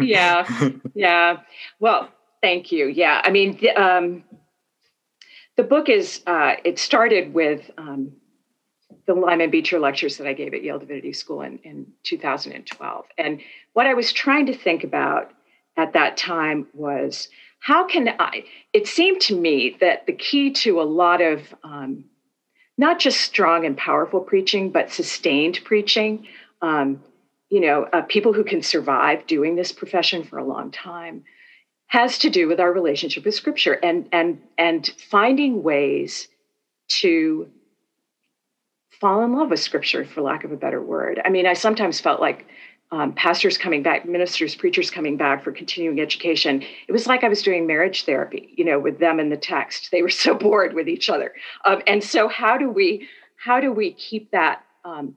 [0.00, 0.46] yeah.
[0.94, 1.40] Yeah.
[1.78, 2.08] Well,
[2.42, 2.86] thank you.
[2.86, 3.20] Yeah.
[3.22, 4.24] I mean, the, um,
[5.56, 8.12] the book is, uh, it started with um,
[9.06, 13.04] the Lyman Beecher lectures that I gave at Yale Divinity School in, in 2012.
[13.18, 13.40] And
[13.74, 15.32] what I was trying to think about
[15.76, 17.28] at that time was
[17.66, 18.44] how can I?
[18.72, 22.04] It seemed to me that the key to a lot of um,
[22.78, 26.28] not just strong and powerful preaching, but sustained preaching,
[26.62, 27.02] um,
[27.50, 31.24] you know, uh, people who can survive doing this profession for a long time,
[31.88, 36.28] has to do with our relationship with Scripture and and and finding ways
[37.00, 37.50] to
[39.00, 41.20] fall in love with Scripture, for lack of a better word.
[41.24, 42.46] I mean, I sometimes felt like
[42.92, 46.62] um, pastors coming back, ministers, preachers coming back for continuing education.
[46.86, 49.90] It was like I was doing marriage therapy, you know, with them in the text.
[49.90, 51.32] They were so bored with each other,
[51.64, 55.16] um, and so how do we how do we keep that um,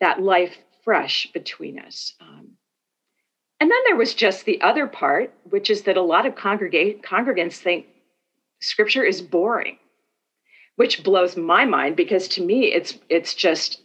[0.00, 2.14] that life fresh between us?
[2.20, 2.48] Um,
[3.60, 7.02] and then there was just the other part, which is that a lot of congregate
[7.02, 7.86] congregants think
[8.60, 9.78] Scripture is boring,
[10.76, 13.82] which blows my mind because to me it's it's just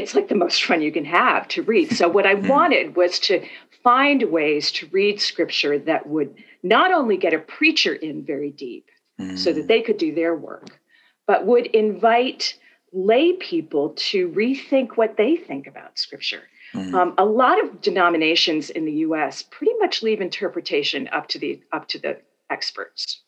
[0.00, 1.94] it's like the most fun you can have to read.
[1.96, 2.48] So, what I hmm.
[2.48, 3.46] wanted was to
[3.84, 8.86] find ways to read scripture that would not only get a preacher in very deep
[9.18, 9.38] mm.
[9.38, 9.66] so that hmm.
[9.66, 10.78] they could do their work,
[11.26, 12.58] but would invite
[12.92, 16.42] lay people to rethink what they think about scripture.
[16.74, 16.94] Mm.
[16.94, 19.42] Um, a lot of denominations in the U.S.
[19.42, 22.18] pretty much leave interpretation up to the up to the
[22.50, 23.22] experts,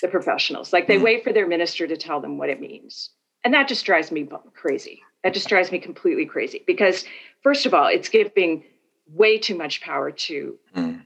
[0.00, 0.72] the professionals.
[0.72, 1.02] Like they mm.
[1.02, 3.10] wait for their minister to tell them what it means,
[3.42, 5.02] and that just drives me crazy.
[5.24, 7.04] That just drives me completely crazy because,
[7.42, 8.62] first of all, it's giving
[9.08, 11.02] way too much power to mm.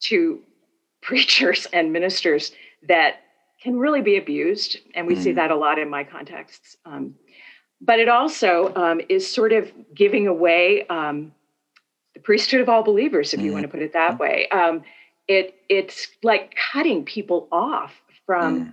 [0.00, 0.40] to
[1.02, 2.52] preachers and ministers
[2.86, 3.22] that
[3.62, 5.22] can really be abused, and we mm.
[5.22, 6.76] see that a lot in my contexts.
[6.84, 7.14] Um,
[7.80, 11.32] but it also um, is sort of giving away um,
[12.14, 13.44] the priesthood of all believers, if mm.
[13.44, 14.48] you want to put it that way.
[14.48, 14.82] Um,
[15.28, 17.94] it it's like cutting people off
[18.26, 18.72] from mm.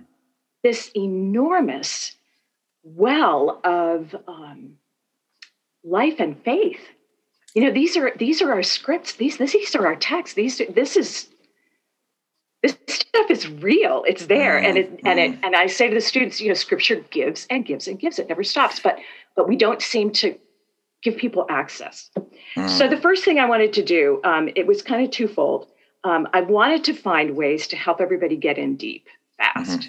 [0.62, 2.16] this enormous
[2.82, 4.74] well of um,
[5.84, 6.80] life and faith.
[7.54, 9.14] You know, these are these are our scripts.
[9.14, 10.34] These these are our texts.
[10.34, 11.28] These this is
[12.62, 14.04] this stuff is real.
[14.06, 15.40] It's there, and it and it mm.
[15.44, 18.18] and I say to the students, you know, Scripture gives and gives and gives.
[18.18, 18.80] It never stops.
[18.80, 18.98] But
[19.36, 20.36] but we don't seem to
[21.02, 22.10] give people access.
[22.56, 22.68] Mm.
[22.68, 25.68] So the first thing I wanted to do, um, it was kind of twofold.
[26.04, 29.80] Um, I wanted to find ways to help everybody get in deep fast.
[29.80, 29.88] Mm-hmm.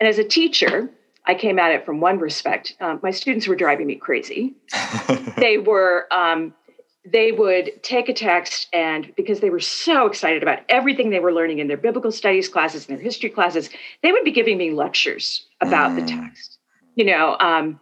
[0.00, 0.90] And as a teacher,
[1.26, 2.74] I came at it from one respect.
[2.80, 4.54] Um, my students were driving me crazy.
[5.38, 6.54] they were, um,
[7.04, 11.32] they would take a text and because they were so excited about everything they were
[11.32, 13.70] learning in their biblical studies classes and their history classes,
[14.02, 16.00] they would be giving me lectures about mm.
[16.00, 16.58] the text.
[16.94, 17.80] You know, um,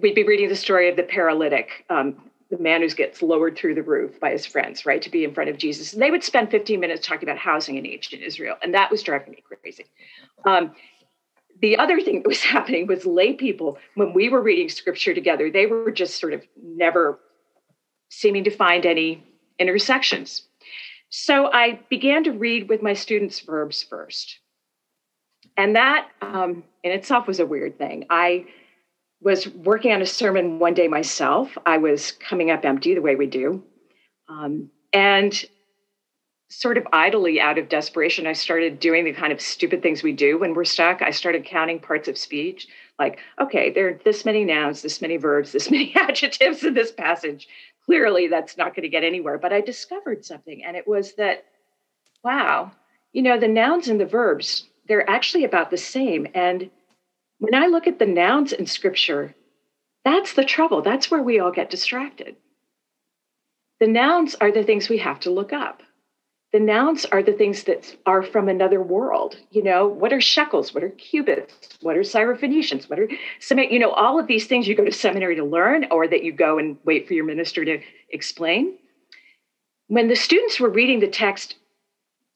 [0.00, 2.16] we'd be reading the story of the paralytic, um,
[2.50, 5.34] the man who gets lowered through the roof by his friends, right, to be in
[5.34, 5.92] front of Jesus.
[5.92, 8.56] And they would spend 15 minutes talking about housing in ancient Israel.
[8.62, 9.86] And that was driving me crazy.
[10.44, 10.72] Um,
[11.60, 15.50] the other thing that was happening was lay people, when we were reading scripture together,
[15.50, 17.18] they were just sort of never
[18.10, 19.24] seeming to find any
[19.58, 20.42] intersections.
[21.10, 24.38] So I began to read with my students verbs first.
[25.56, 28.06] And that um, in itself was a weird thing.
[28.10, 28.46] I
[29.20, 31.56] was working on a sermon one day myself.
[31.64, 33.62] I was coming up empty the way we do.
[34.28, 35.44] Um, and
[36.60, 40.12] sort of idly out of desperation, I started doing the kind of stupid things we
[40.12, 41.02] do when we're stuck.
[41.02, 45.16] I started counting parts of speech like, okay, there are this many nouns, this many
[45.16, 47.48] verbs, this many adjectives in this passage.
[47.84, 49.38] Clearly, that's not going to get anywhere.
[49.38, 51.44] But I discovered something, and it was that,
[52.22, 52.72] wow,
[53.12, 56.26] you know, the nouns and the verbs, they're actually about the same.
[56.34, 56.70] And
[57.38, 59.34] when I look at the nouns in scripture,
[60.04, 60.82] that's the trouble.
[60.82, 62.36] That's where we all get distracted.
[63.80, 65.82] The nouns are the things we have to look up.
[66.54, 69.36] The nouns are the things that are from another world.
[69.50, 70.72] You know, what are shekels?
[70.72, 71.52] What are cubits?
[71.82, 72.88] What are Syrophoenicians?
[72.88, 73.08] What are
[73.40, 76.22] some, you know, all of these things you go to seminary to learn or that
[76.22, 78.78] you go and wait for your minister to explain.
[79.88, 81.56] When the students were reading the text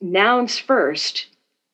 [0.01, 1.29] nouns first,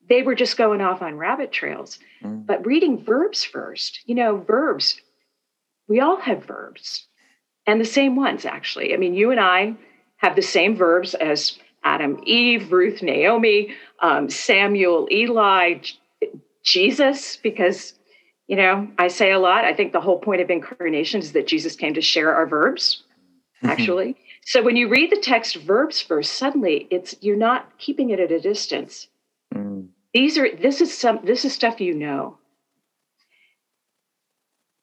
[0.06, 1.98] they were just going off on rabbit trails.
[2.22, 2.44] Mm.
[2.44, 5.00] But reading verbs first, you know, verbs,
[5.88, 7.06] we all have verbs
[7.66, 8.92] and the same ones, actually.
[8.92, 9.76] I mean, you and I
[10.18, 15.80] have the same verbs as Adam, Eve, Ruth, Naomi, um, Samuel, Eli,
[16.62, 17.94] Jesus, because,
[18.46, 19.64] you know, I say a lot.
[19.64, 23.02] I think the whole point of incarnation is that Jesus came to share our verbs,
[23.58, 23.68] mm-hmm.
[23.68, 24.16] actually.
[24.44, 28.32] so when you read the text verbs first, suddenly it's you're not keeping it at
[28.32, 29.08] a distance.
[29.54, 29.88] Mm.
[30.14, 32.38] These are this is some this is stuff you know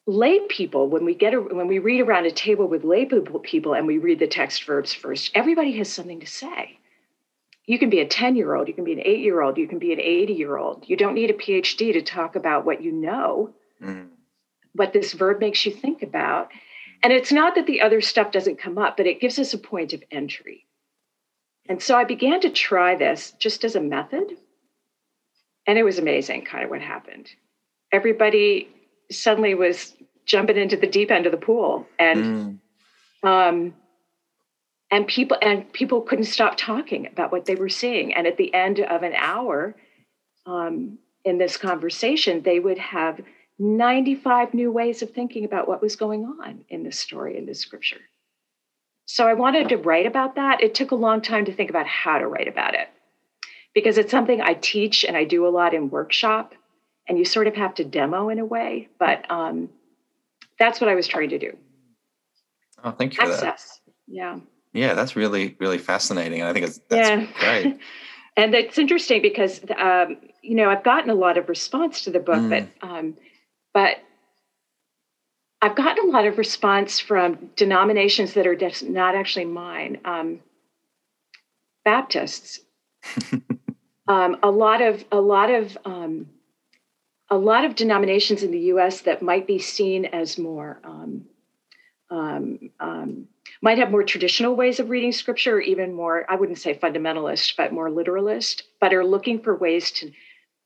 [0.07, 3.07] lay people when we get a, when we read around a table with lay
[3.43, 6.77] people and we read the text verbs first everybody has something to say
[7.65, 9.67] you can be a 10 year old you can be an 8 year old you
[9.67, 12.81] can be an 80 year old you don't need a phd to talk about what
[12.83, 13.53] you know.
[13.81, 14.09] Mm.
[14.73, 16.51] what this verb makes you think about.
[17.01, 19.57] And it's not that the other stuff doesn't come up but it gives us a
[19.57, 20.65] point of entry.
[21.67, 24.37] And so i began to try this just as a method.
[25.67, 27.29] And it was amazing kind of what happened.
[27.91, 28.69] Everybody
[29.11, 29.95] suddenly was
[30.25, 32.59] jumping into the deep end of the pool and
[33.23, 33.27] mm.
[33.27, 33.73] um,
[34.91, 38.53] and people and people couldn't stop talking about what they were seeing and at the
[38.53, 39.75] end of an hour
[40.45, 43.19] um, in this conversation they would have
[43.59, 47.59] 95 new ways of thinking about what was going on in this story in this
[47.59, 48.01] scripture
[49.05, 51.87] so i wanted to write about that it took a long time to think about
[51.87, 52.89] how to write about it
[53.73, 56.53] because it's something i teach and i do a lot in workshop
[57.07, 58.87] and you sort of have to demo in a way.
[58.99, 59.69] But um,
[60.57, 61.57] that's what I was trying to do.
[62.83, 63.81] Oh, thank you Access.
[64.07, 64.39] Yeah.
[64.73, 66.41] Yeah, that's really, really fascinating.
[66.41, 67.27] And I think it's that's yeah.
[67.39, 67.79] great.
[68.37, 72.19] and it's interesting because, um, you know, I've gotten a lot of response to the
[72.19, 72.49] book, mm.
[72.49, 73.17] but, um,
[73.73, 73.97] but
[75.61, 79.99] I've gotten a lot of response from denominations that are just not actually mine.
[80.05, 80.39] Um,
[81.83, 82.59] Baptists.
[84.07, 86.27] um, a lot of a lot of um,
[87.29, 91.25] a lot of denominations in the US that might be seen as more, um,
[92.09, 93.27] um, um,
[93.61, 97.55] might have more traditional ways of reading scripture, or even more, I wouldn't say fundamentalist,
[97.55, 100.11] but more literalist, but are looking for ways to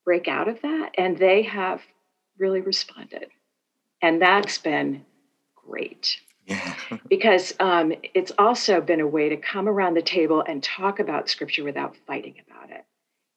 [0.05, 0.91] break out of that.
[0.97, 1.81] And they have
[2.37, 3.27] really responded.
[4.01, 5.05] And that's been
[5.55, 6.17] great.
[6.45, 6.75] Yeah.
[7.09, 11.27] because um, it's also been a way to come around the table and talk about
[11.27, 12.85] scripture without fighting about it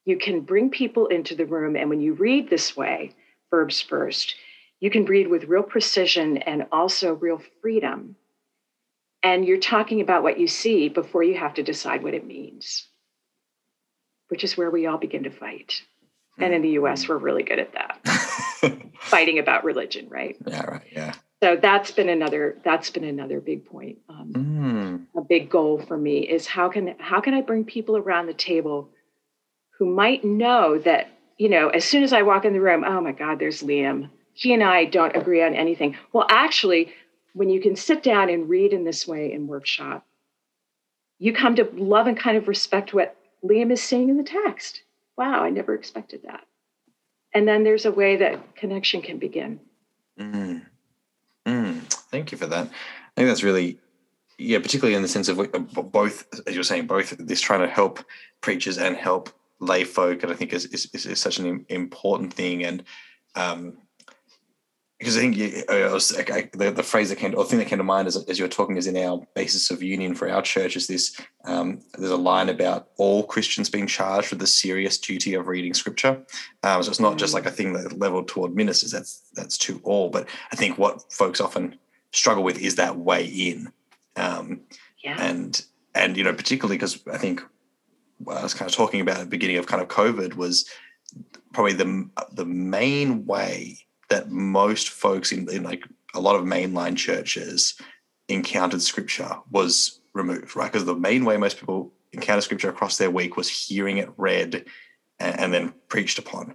[0.08, 1.76] you can bring people into the room.
[1.76, 3.14] And when you read this way,
[3.50, 4.36] verbs first,
[4.80, 8.16] you can read with real precision and also real freedom.
[9.22, 12.86] And you're talking about what you see before you have to decide what it means,
[14.28, 15.82] which is where we all begin to fight.
[16.38, 17.08] And in the US, mm.
[17.08, 18.80] we're really good at that.
[19.00, 20.36] Fighting about religion, right?
[20.46, 20.82] Yeah, right.
[20.92, 21.14] Yeah.
[21.42, 23.98] So that's been another that's been another big point.
[24.08, 24.32] Um,
[25.14, 25.20] mm.
[25.20, 28.34] A big goal for me is how can how can I bring people around the
[28.34, 28.90] table
[29.78, 33.00] who might know that you know as soon as I walk in the room, oh
[33.00, 34.10] my God, there's Liam.
[34.32, 35.96] He and I don't agree on anything.
[36.12, 36.92] Well, actually,
[37.38, 40.04] when you can sit down and read in this way in workshop,
[41.20, 44.82] you come to love and kind of respect what Liam is saying in the text.
[45.16, 46.44] Wow, I never expected that.
[47.32, 49.60] And then there's a way that connection can begin.
[50.18, 50.66] Mm.
[51.46, 51.80] Mm.
[52.10, 52.66] Thank you for that.
[52.66, 53.78] I think that's really,
[54.36, 55.38] yeah, particularly in the sense of
[55.92, 58.04] both, as you're saying, both this trying to help
[58.40, 59.30] preachers and help
[59.60, 62.64] lay folk, and I think is, is, is such an important thing.
[62.64, 62.82] And
[63.36, 63.78] um,
[64.98, 67.60] because I think you, uh, was, I, the, the phrase that came, or the thing
[67.60, 70.14] that came to mind as, as you were talking is in our basis of union
[70.14, 74.40] for our church is this, um, there's a line about all Christians being charged with
[74.40, 76.20] the serious duty of reading scripture.
[76.64, 79.80] Um, so it's not just like a thing that leveled toward ministers, that's, that's to
[79.84, 80.10] all.
[80.10, 81.78] But I think what folks often
[82.10, 83.72] struggle with is that way in.
[84.16, 84.62] Um,
[85.04, 85.16] yeah.
[85.20, 87.40] And, and, you know, particularly because I think
[88.28, 90.68] I was kind of talking about at the beginning of kind of COVID was
[91.52, 93.78] probably the, the main way
[94.08, 95.84] that most folks in, in like
[96.14, 97.74] a lot of mainline churches
[98.28, 100.70] encountered scripture was removed, right?
[100.70, 104.64] Because the main way most people encounter scripture across their week was hearing it read
[105.20, 106.54] and, and then preached upon,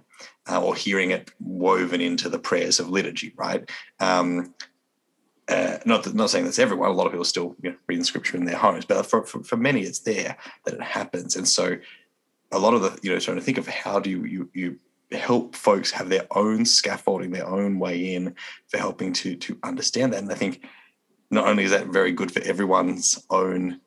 [0.50, 3.70] uh, or hearing it woven into the prayers of liturgy, right?
[4.00, 4.54] Um,
[5.48, 6.88] uh, not that, not saying that's everyone.
[6.88, 9.42] A lot of people still you know, reading scripture in their homes, but for, for,
[9.44, 11.36] for many, it's there that it happens.
[11.36, 11.76] And so,
[12.52, 14.78] a lot of the you know trying to think of how do you you, you
[15.12, 18.34] help folks have their own scaffolding, their own way in
[18.68, 20.22] for helping to to understand that.
[20.22, 20.64] And I think
[21.30, 23.80] not only is that very good for everyone's own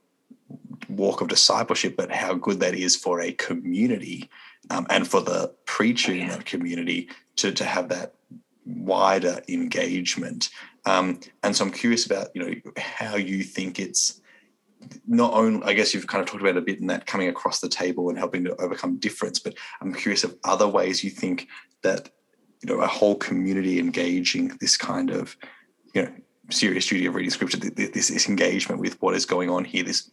[0.90, 4.30] walk of discipleship, but how good that is for a community
[4.70, 6.24] um, and for the preacher oh, yeah.
[6.24, 8.14] in that community to to have that
[8.66, 10.50] wider engagement.
[10.86, 14.22] Um, and so I'm curious about you know how you think it's
[15.08, 17.60] not only i guess you've kind of talked about a bit in that coming across
[17.60, 21.48] the table and helping to overcome difference but i'm curious of other ways you think
[21.82, 22.10] that
[22.62, 25.36] you know a whole community engaging this kind of
[25.94, 26.12] you know
[26.50, 30.12] serious duty of reading scripture this, this engagement with what is going on here this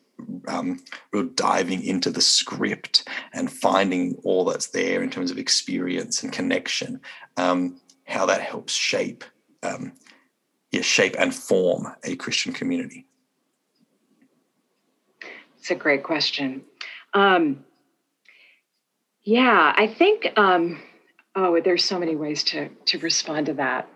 [0.48, 0.80] um,
[1.12, 6.32] real diving into the script and finding all that's there in terms of experience and
[6.32, 7.00] connection
[7.36, 9.24] um, how that helps shape
[9.62, 9.92] um,
[10.70, 13.06] yeah, shape and form a christian community
[15.64, 16.62] it's a great question.
[17.14, 17.64] Um,
[19.22, 20.30] yeah, I think.
[20.36, 20.82] Um,
[21.34, 23.88] oh, there's so many ways to to respond to that.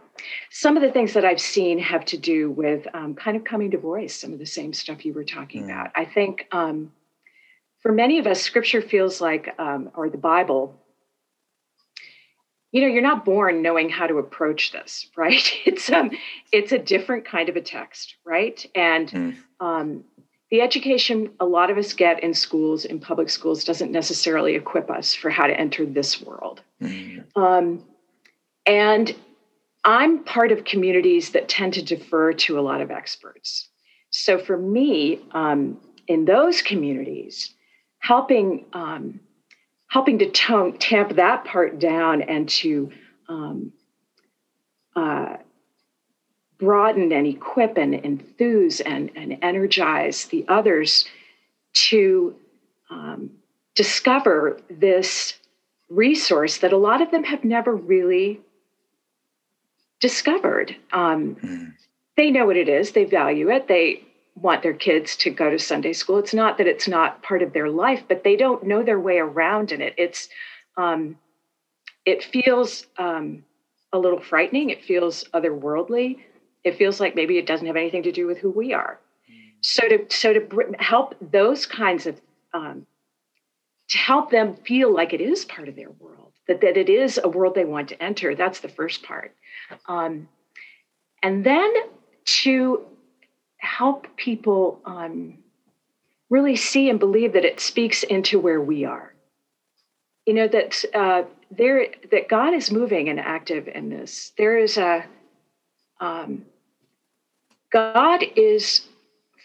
[0.51, 3.71] Some of the things that I've seen have to do with um, kind of coming
[3.73, 4.19] to voice.
[4.19, 5.67] Some of the same stuff you were talking mm.
[5.67, 5.91] about.
[5.95, 6.91] I think um,
[7.81, 10.75] for many of us, Scripture feels like, um, or the Bible.
[12.73, 15.53] You know, you're not born knowing how to approach this, right?
[15.67, 16.13] It's um,
[16.51, 18.65] it's a different kind of a text, right?
[18.75, 19.37] And mm.
[19.61, 20.05] um,
[20.51, 24.91] the education a lot of us get in schools, in public schools, doesn't necessarily equip
[24.91, 26.63] us for how to enter this world.
[26.83, 27.41] Mm-hmm.
[27.41, 27.85] Um,
[28.67, 29.15] and
[29.85, 33.69] I'm part of communities that tend to defer to a lot of experts.
[34.11, 37.55] So for me, um, in those communities,
[37.99, 39.21] helping um,
[39.89, 42.91] helping to tone, tamp that part down and to
[43.29, 43.73] um,
[44.95, 45.37] uh,
[46.59, 51.07] broaden and equip and enthuse and, and energize the others
[51.73, 52.35] to
[52.91, 53.31] um,
[53.75, 55.35] discover this
[55.89, 58.41] resource that a lot of them have never really
[60.01, 60.75] discovered.
[60.93, 61.73] Um, mm.
[62.17, 64.05] They know what it is, they value it, they
[64.35, 66.19] want their kids to go to Sunday school.
[66.19, 69.19] It's not that it's not part of their life, but they don't know their way
[69.19, 69.95] around in it.
[69.97, 70.29] It's
[70.77, 71.19] um,
[72.05, 73.45] it feels um,
[73.93, 74.71] a little frightening.
[74.71, 76.19] It feels otherworldly
[76.69, 78.99] it feels like maybe it doesn't have anything to do with who we are.
[79.31, 79.35] Mm.
[79.61, 82.21] So to so to help those kinds of
[82.55, 82.87] um,
[83.89, 87.19] to help them feel like it is part of their world, that that it is
[87.23, 88.35] a world they want to enter.
[88.35, 89.35] That's the first part,
[89.87, 90.29] um,
[91.23, 91.73] and then
[92.43, 92.87] to
[93.59, 95.39] help people um,
[96.31, 99.15] really see and believe that it speaks into where we are.
[100.27, 104.33] You know that uh, there that God is moving and active in this.
[104.37, 105.07] There is a
[106.01, 106.45] um,
[107.71, 108.87] God is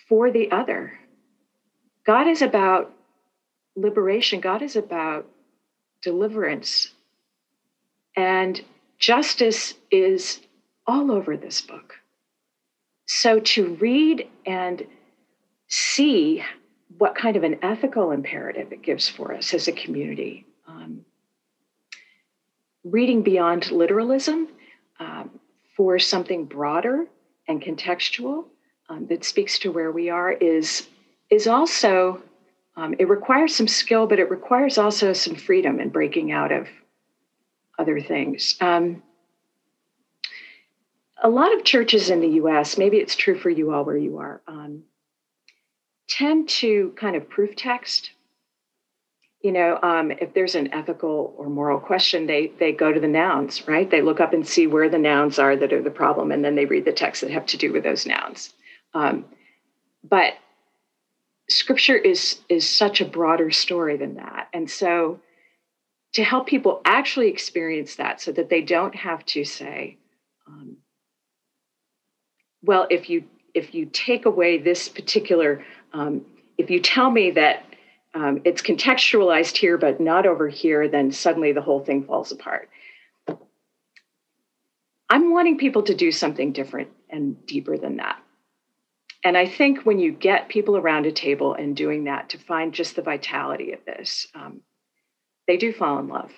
[0.08, 1.00] for the other.
[2.06, 2.94] God is about
[3.76, 4.40] liberation.
[4.40, 5.28] God is about
[6.02, 6.92] deliverance.
[8.16, 8.62] And
[9.00, 10.40] justice is
[10.86, 11.96] all over this book.
[13.06, 14.86] So to read and
[15.68, 16.44] see
[16.98, 21.06] what kind of an ethical imperative it gives for us as a community um,
[22.84, 24.48] reading beyond literalism
[25.00, 25.32] um,
[25.76, 27.08] for something broader
[27.48, 28.46] and contextual
[28.90, 30.88] um, that speaks to where we are is
[31.30, 32.22] is also
[32.76, 36.68] um, it requires some skill, but it requires also some freedom in breaking out of
[37.78, 38.56] other things.
[38.60, 39.04] Um,
[41.22, 44.18] a lot of churches in the U.S., maybe it's true for you all where you
[44.18, 44.84] are, um,
[46.08, 48.12] tend to kind of proof text
[49.44, 53.10] you know, um, if there's an ethical or moral question, they they go to the
[53.10, 53.92] nouns, right?
[53.92, 56.56] They look up and see where the nouns are that are the problem, and then
[56.56, 58.54] they read the texts that have to do with those nouns.
[58.94, 59.26] Um,
[60.02, 60.36] but
[61.50, 65.20] scripture is is such a broader story than that, and so
[66.14, 69.98] to help people actually experience that, so that they don't have to say,
[70.48, 70.78] um,
[72.62, 76.26] "Well, if you if you take away this particular, um,
[76.58, 77.66] if you tell me that."
[78.14, 82.70] Um, it's contextualized here, but not over here, then suddenly the whole thing falls apart.
[85.10, 88.22] I'm wanting people to do something different and deeper than that.
[89.24, 92.74] And I think when you get people around a table and doing that to find
[92.74, 94.62] just the vitality of this, um,
[95.48, 96.32] they do fall in love.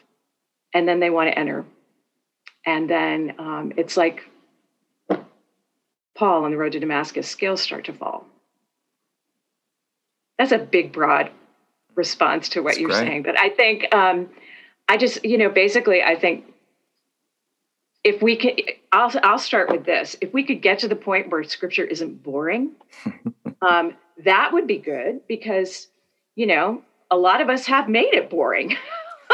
[0.74, 1.66] And then they want to enter.
[2.66, 4.24] And then um, it's like
[6.16, 8.28] Paul on the road to Damascus, scales start to fall.
[10.38, 11.32] That's a big, broad
[11.96, 13.08] response to what That's you're great.
[13.08, 13.24] saying.
[13.24, 14.30] But I think um,
[14.88, 16.46] I just, you know, basically, I think
[18.04, 20.16] if we could, I'll I'll start with this.
[20.22, 22.72] If we could get to the point where Scripture isn't boring,
[23.62, 25.88] um, that would be good because,
[26.36, 28.78] you know, a lot of us have made it boring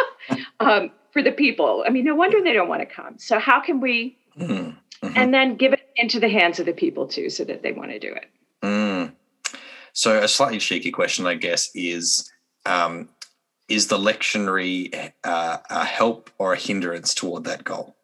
[0.60, 1.84] um, for the people.
[1.86, 3.18] I mean, no wonder they don't want to come.
[3.18, 4.18] So how can we?
[4.40, 4.78] Mm-hmm.
[5.16, 7.90] And then give it into the hands of the people too, so that they want
[7.90, 8.26] to do it.
[8.62, 9.14] Mm.
[9.94, 12.32] So, a slightly cheeky question, I guess, is
[12.66, 13.10] um,
[13.68, 17.96] is the lectionary uh, a help or a hindrance toward that goal?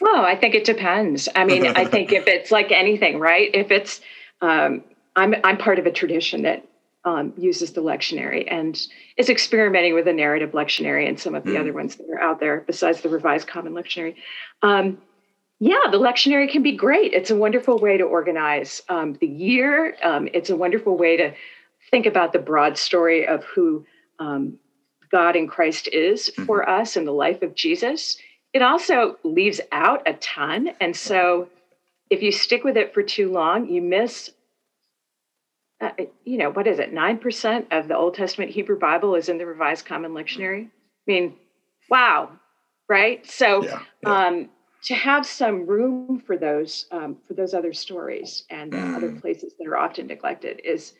[0.00, 1.28] Well, I think it depends.
[1.34, 3.50] I mean, I think if it's like anything, right?
[3.52, 4.00] If it's,
[4.40, 4.84] um,
[5.16, 6.64] I'm I'm part of a tradition that
[7.04, 8.80] um, uses the lectionary and
[9.16, 11.60] is experimenting with a narrative lectionary and some of the mm.
[11.60, 14.14] other ones that are out there besides the Revised Common Lectionary.
[14.62, 14.98] Um,
[15.58, 17.12] yeah, the lectionary can be great.
[17.12, 19.96] It's a wonderful way to organize um, the year.
[20.02, 21.34] Um, it's a wonderful way to
[21.92, 23.84] think about the broad story of who
[24.18, 24.58] um,
[25.12, 26.46] God in Christ is mm-hmm.
[26.46, 28.16] for us in the life of Jesus,
[28.52, 30.70] it also leaves out a ton.
[30.80, 31.48] And so
[32.10, 34.30] if you stick with it for too long, you miss,
[35.80, 35.90] uh,
[36.24, 36.92] you know, what is it?
[36.92, 40.64] 9% of the Old Testament Hebrew Bible is in the Revised Common Lectionary.
[40.66, 40.70] I
[41.06, 41.34] mean,
[41.90, 42.30] wow,
[42.88, 43.24] right?
[43.30, 44.26] So, yeah, yeah.
[44.26, 44.48] Um,
[44.84, 48.96] to have some room for those um, for those other stories and mm.
[48.96, 50.94] other places that are often neglected is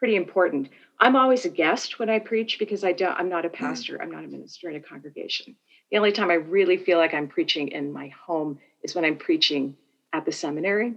[0.00, 0.70] pretty important.
[0.98, 3.52] I'm always a guest when I preach because I don't I'm not a mm.
[3.54, 5.54] pastor, I'm not a minister in a congregation.
[5.92, 9.16] The only time I really feel like I'm preaching in my home is when I'm
[9.16, 9.76] preaching
[10.12, 10.94] at the seminary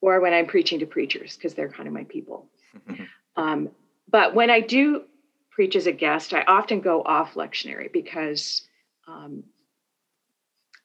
[0.00, 2.46] or when I'm preaching to preachers because they're kind of my people.
[3.36, 3.70] um,
[4.10, 5.04] but when I do
[5.50, 8.62] preach as a guest, I often go off lectionary because
[9.06, 9.44] um,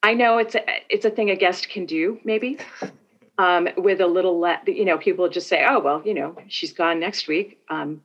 [0.03, 2.57] I know it's a, it's a thing a guest can do, maybe,
[3.37, 6.73] um, with a little let you know people just say oh well you know she's
[6.73, 8.01] gone next week um,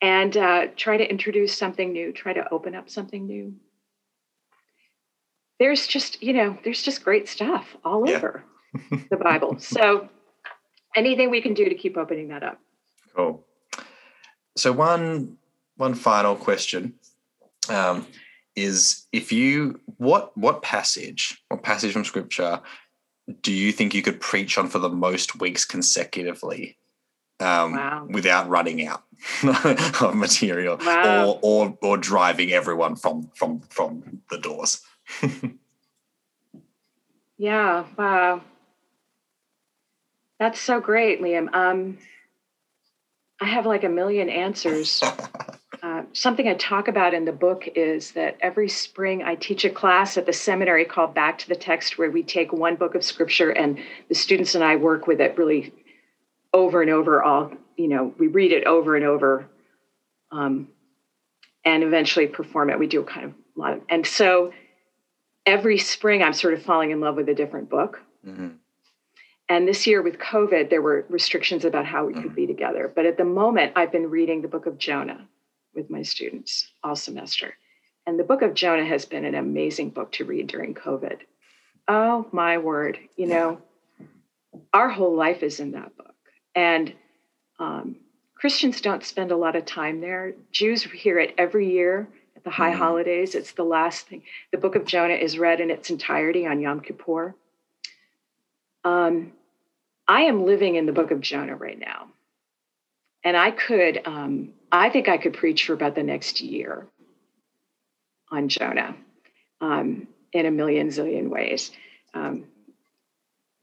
[0.00, 3.54] and uh, try to introduce something new try to open up something new.
[5.58, 8.16] There's just you know there's just great stuff all yeah.
[8.16, 8.44] over
[9.10, 9.56] the bible.
[9.60, 10.08] So
[10.96, 12.60] anything we can do to keep opening that up.
[13.14, 13.44] Cool.
[14.56, 15.36] So one
[15.76, 16.94] one final question
[17.68, 18.06] um,
[18.56, 22.60] is if you what what passage what passage from scripture
[23.42, 26.76] do you think you could preach on for the most weeks consecutively
[27.40, 28.06] um, wow.
[28.08, 29.04] without running out
[30.00, 31.30] of material wow.
[31.30, 34.82] or, or or driving everyone from from from the doors?
[37.38, 38.42] yeah, wow.
[40.38, 41.54] That's so great, Liam.
[41.54, 41.98] Um,
[43.40, 45.02] I have like a million answers.
[45.84, 49.70] Uh, something I talk about in the book is that every spring I teach a
[49.70, 53.04] class at the seminary called Back to the Text, where we take one book of
[53.04, 53.78] scripture and
[54.08, 55.74] the students and I work with it really
[56.54, 57.22] over and over.
[57.22, 59.46] All you know, we read it over and over,
[60.32, 60.68] um,
[61.66, 62.78] and eventually perform it.
[62.78, 64.54] We do a kind of a lot of, and so
[65.44, 68.00] every spring I'm sort of falling in love with a different book.
[68.26, 68.48] Mm-hmm.
[69.50, 72.34] And this year with COVID, there were restrictions about how we could mm-hmm.
[72.34, 72.90] be together.
[72.94, 75.28] But at the moment, I've been reading the book of Jonah
[75.74, 77.54] with my students all semester.
[78.06, 81.20] And the book of Jonah has been an amazing book to read during COVID.
[81.88, 83.58] Oh my word, you know,
[84.72, 86.14] our whole life is in that book.
[86.54, 86.92] And
[87.58, 87.96] um,
[88.34, 90.34] Christians don't spend a lot of time there.
[90.52, 92.78] Jews hear it every year at the high mm-hmm.
[92.78, 93.34] holidays.
[93.34, 94.22] It's the last thing.
[94.52, 97.34] The book of Jonah is read in its entirety on Yom Kippur.
[98.84, 99.32] Um,
[100.06, 102.08] I am living in the book of Jonah right now.
[103.24, 106.86] And I could, um, I think I could preach for about the next year
[108.30, 108.94] on Jonah
[109.60, 111.72] um, in a million zillion ways.
[112.12, 112.44] Um,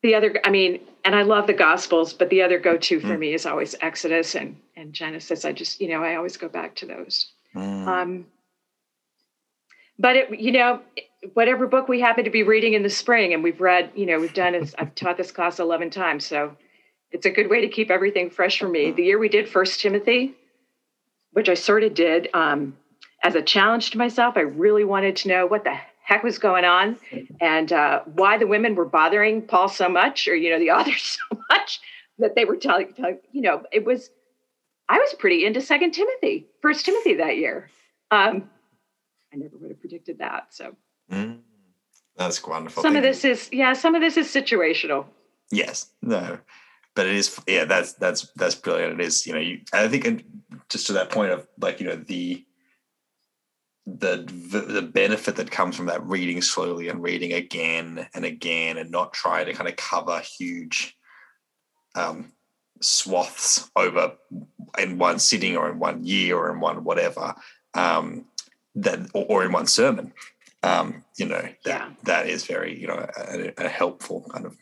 [0.01, 3.15] the other, I mean, and I love the Gospels, but the other go to for
[3.15, 3.19] mm.
[3.19, 5.45] me is always Exodus and, and Genesis.
[5.45, 7.31] I just, you know, I always go back to those.
[7.55, 7.87] Mm.
[7.87, 8.25] Um,
[9.99, 10.81] but it, you know,
[11.35, 14.19] whatever book we happen to be reading in the spring, and we've read, you know,
[14.19, 14.55] we've done.
[14.79, 16.55] I've taught this class eleven times, so
[17.11, 18.91] it's a good way to keep everything fresh for me.
[18.91, 20.35] The year we did First Timothy,
[21.31, 22.77] which I sort of did um,
[23.23, 26.65] as a challenge to myself, I really wanted to know what the heck was going
[26.65, 26.97] on
[27.39, 31.17] and uh, why the women were bothering Paul so much, or you know, the authors
[31.19, 31.79] so much
[32.19, 34.09] that they were telling, telling you know, it was.
[34.89, 37.69] I was pretty into Second Timothy, First Timothy that year.
[38.09, 38.49] Um,
[39.31, 40.47] I never would have predicted that.
[40.49, 40.75] So
[41.09, 41.39] mm,
[42.17, 42.83] that's wonderful.
[42.83, 45.05] Some of this is yeah, some of this is situational.
[45.49, 46.39] Yes, no,
[46.95, 47.65] but it is yeah.
[47.65, 48.99] That's that's that's brilliant.
[48.99, 49.61] It is you know you.
[49.73, 50.25] I think
[50.69, 52.45] just to that point of like you know the
[53.85, 58.91] the the benefit that comes from that reading slowly and reading again and again and
[58.91, 60.95] not trying to kind of cover huge
[61.95, 62.31] um,
[62.79, 64.13] swaths over
[64.77, 67.35] in one sitting or in one year or in one whatever
[67.73, 68.25] um,
[68.75, 70.13] that or, or in one sermon
[70.63, 71.89] um, you know that yeah.
[72.03, 74.55] that is very you know a, a, helpful kind of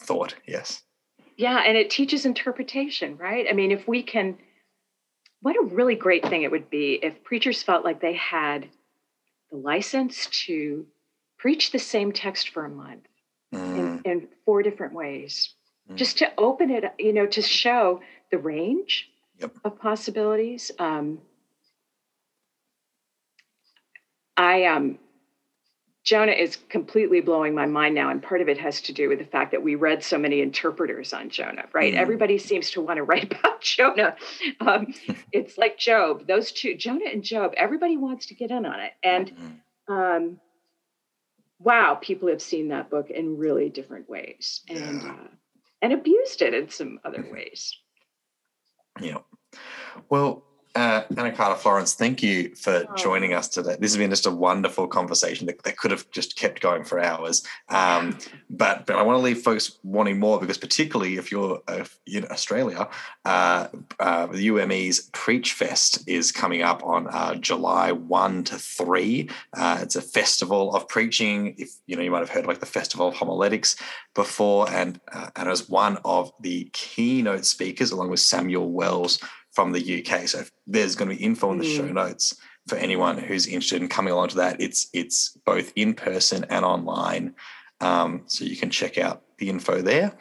[0.00, 0.82] thought yes
[1.38, 4.36] yeah and it teaches interpretation right i mean if we can
[5.40, 8.68] what a really great thing it would be if preachers felt like they had
[9.50, 10.84] the license to
[11.38, 13.06] preach the same text for a month
[13.54, 13.78] mm.
[13.78, 15.54] in, in, four different ways
[15.90, 15.94] mm.
[15.94, 19.08] just to open it you know to show the range
[19.38, 19.52] yep.
[19.64, 21.18] of possibilities um,
[24.36, 25.00] I um,
[26.08, 29.18] Jonah is completely blowing my mind now, and part of it has to do with
[29.18, 31.66] the fact that we read so many interpreters on Jonah.
[31.74, 31.92] Right?
[31.92, 31.98] Mm.
[31.98, 34.16] Everybody seems to want to write about Jonah.
[34.60, 34.94] Um,
[35.32, 37.52] it's like Job; those two, Jonah and Job.
[37.58, 39.92] Everybody wants to get in on it, and mm-hmm.
[39.92, 40.40] um,
[41.58, 45.10] wow, people have seen that book in really different ways, and yeah.
[45.12, 45.28] uh,
[45.82, 47.34] and abused it in some other mm-hmm.
[47.34, 47.76] ways.
[48.98, 49.18] Yeah.
[50.08, 50.42] Well,
[50.78, 52.94] uh, Anna Carter Florence, thank you for oh.
[52.94, 53.76] joining us today.
[53.80, 57.00] This has been just a wonderful conversation that, that could have just kept going for
[57.00, 57.44] hours.
[57.68, 58.16] Um,
[58.48, 62.30] but but I want to leave folks wanting more because particularly if you're uh, in
[62.30, 62.88] Australia,
[63.24, 63.66] uh,
[63.98, 69.30] uh, the UME's Preach Fest is coming up on uh, July one to three.
[69.54, 71.56] Uh, it's a festival of preaching.
[71.58, 73.74] If you know, you might have heard like the Festival of Homiletics
[74.14, 75.00] before, and
[75.34, 79.18] and as one of the keynote speakers along with Samuel Wells
[79.58, 80.28] from the UK.
[80.28, 81.76] So there's going to be info in the mm.
[81.76, 82.36] show notes
[82.68, 84.60] for anyone who's interested in coming along to that.
[84.60, 87.34] It's it's both in person and online,
[87.80, 90.16] um, so you can check out the info there,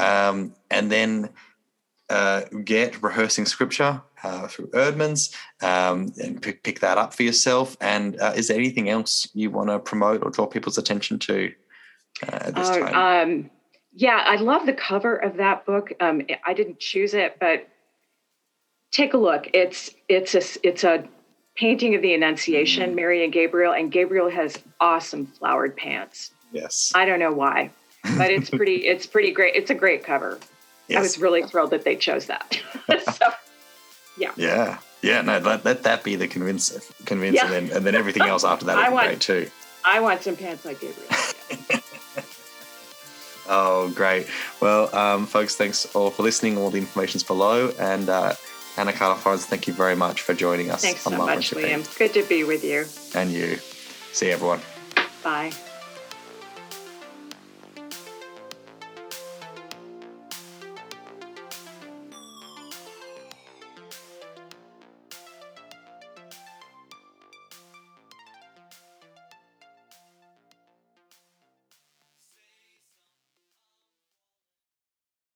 [0.00, 1.30] um, and then
[2.08, 5.32] uh, get rehearsing scripture uh, through Eerdmans
[5.62, 7.76] um, and pick, pick, that up for yourself.
[7.80, 11.52] And uh, is there anything else you want to promote or draw people's attention to
[12.26, 12.94] uh, at this oh, time?
[13.30, 13.50] Um,
[13.92, 15.92] yeah, I love the cover of that book.
[16.00, 17.68] Um, I didn't choose it, but
[18.90, 19.48] take a look.
[19.52, 21.04] It's it's a it's a
[21.56, 22.94] painting of the Annunciation, mm.
[22.94, 26.32] Mary and Gabriel, and Gabriel has awesome flowered pants.
[26.52, 26.92] Yes.
[26.94, 27.70] I don't know why,
[28.16, 28.86] but it's pretty.
[28.86, 29.54] it's pretty great.
[29.54, 30.38] It's a great cover.
[30.88, 30.98] Yes.
[30.98, 32.60] I was really thrilled that they chose that.
[33.14, 33.26] so,
[34.18, 34.32] yeah.
[34.36, 34.78] Yeah.
[35.02, 35.22] Yeah.
[35.22, 37.44] No, let, let that be the convince, convince, yeah.
[37.44, 39.48] and then and then everything else after that will be great too.
[39.84, 41.08] I want some pants like Gabriel.
[43.48, 44.26] oh, great.
[44.60, 46.58] Well, um, folks, thanks all for listening.
[46.58, 48.08] All the information's below, and.
[48.08, 48.34] Uh,
[48.80, 50.80] Anna Florence, thank you very much for joining us.
[50.80, 51.84] Thanks so much, Liam.
[51.98, 52.86] Good to be with you.
[53.14, 53.56] And you.
[54.12, 54.60] See you, everyone.
[55.22, 55.52] Bye.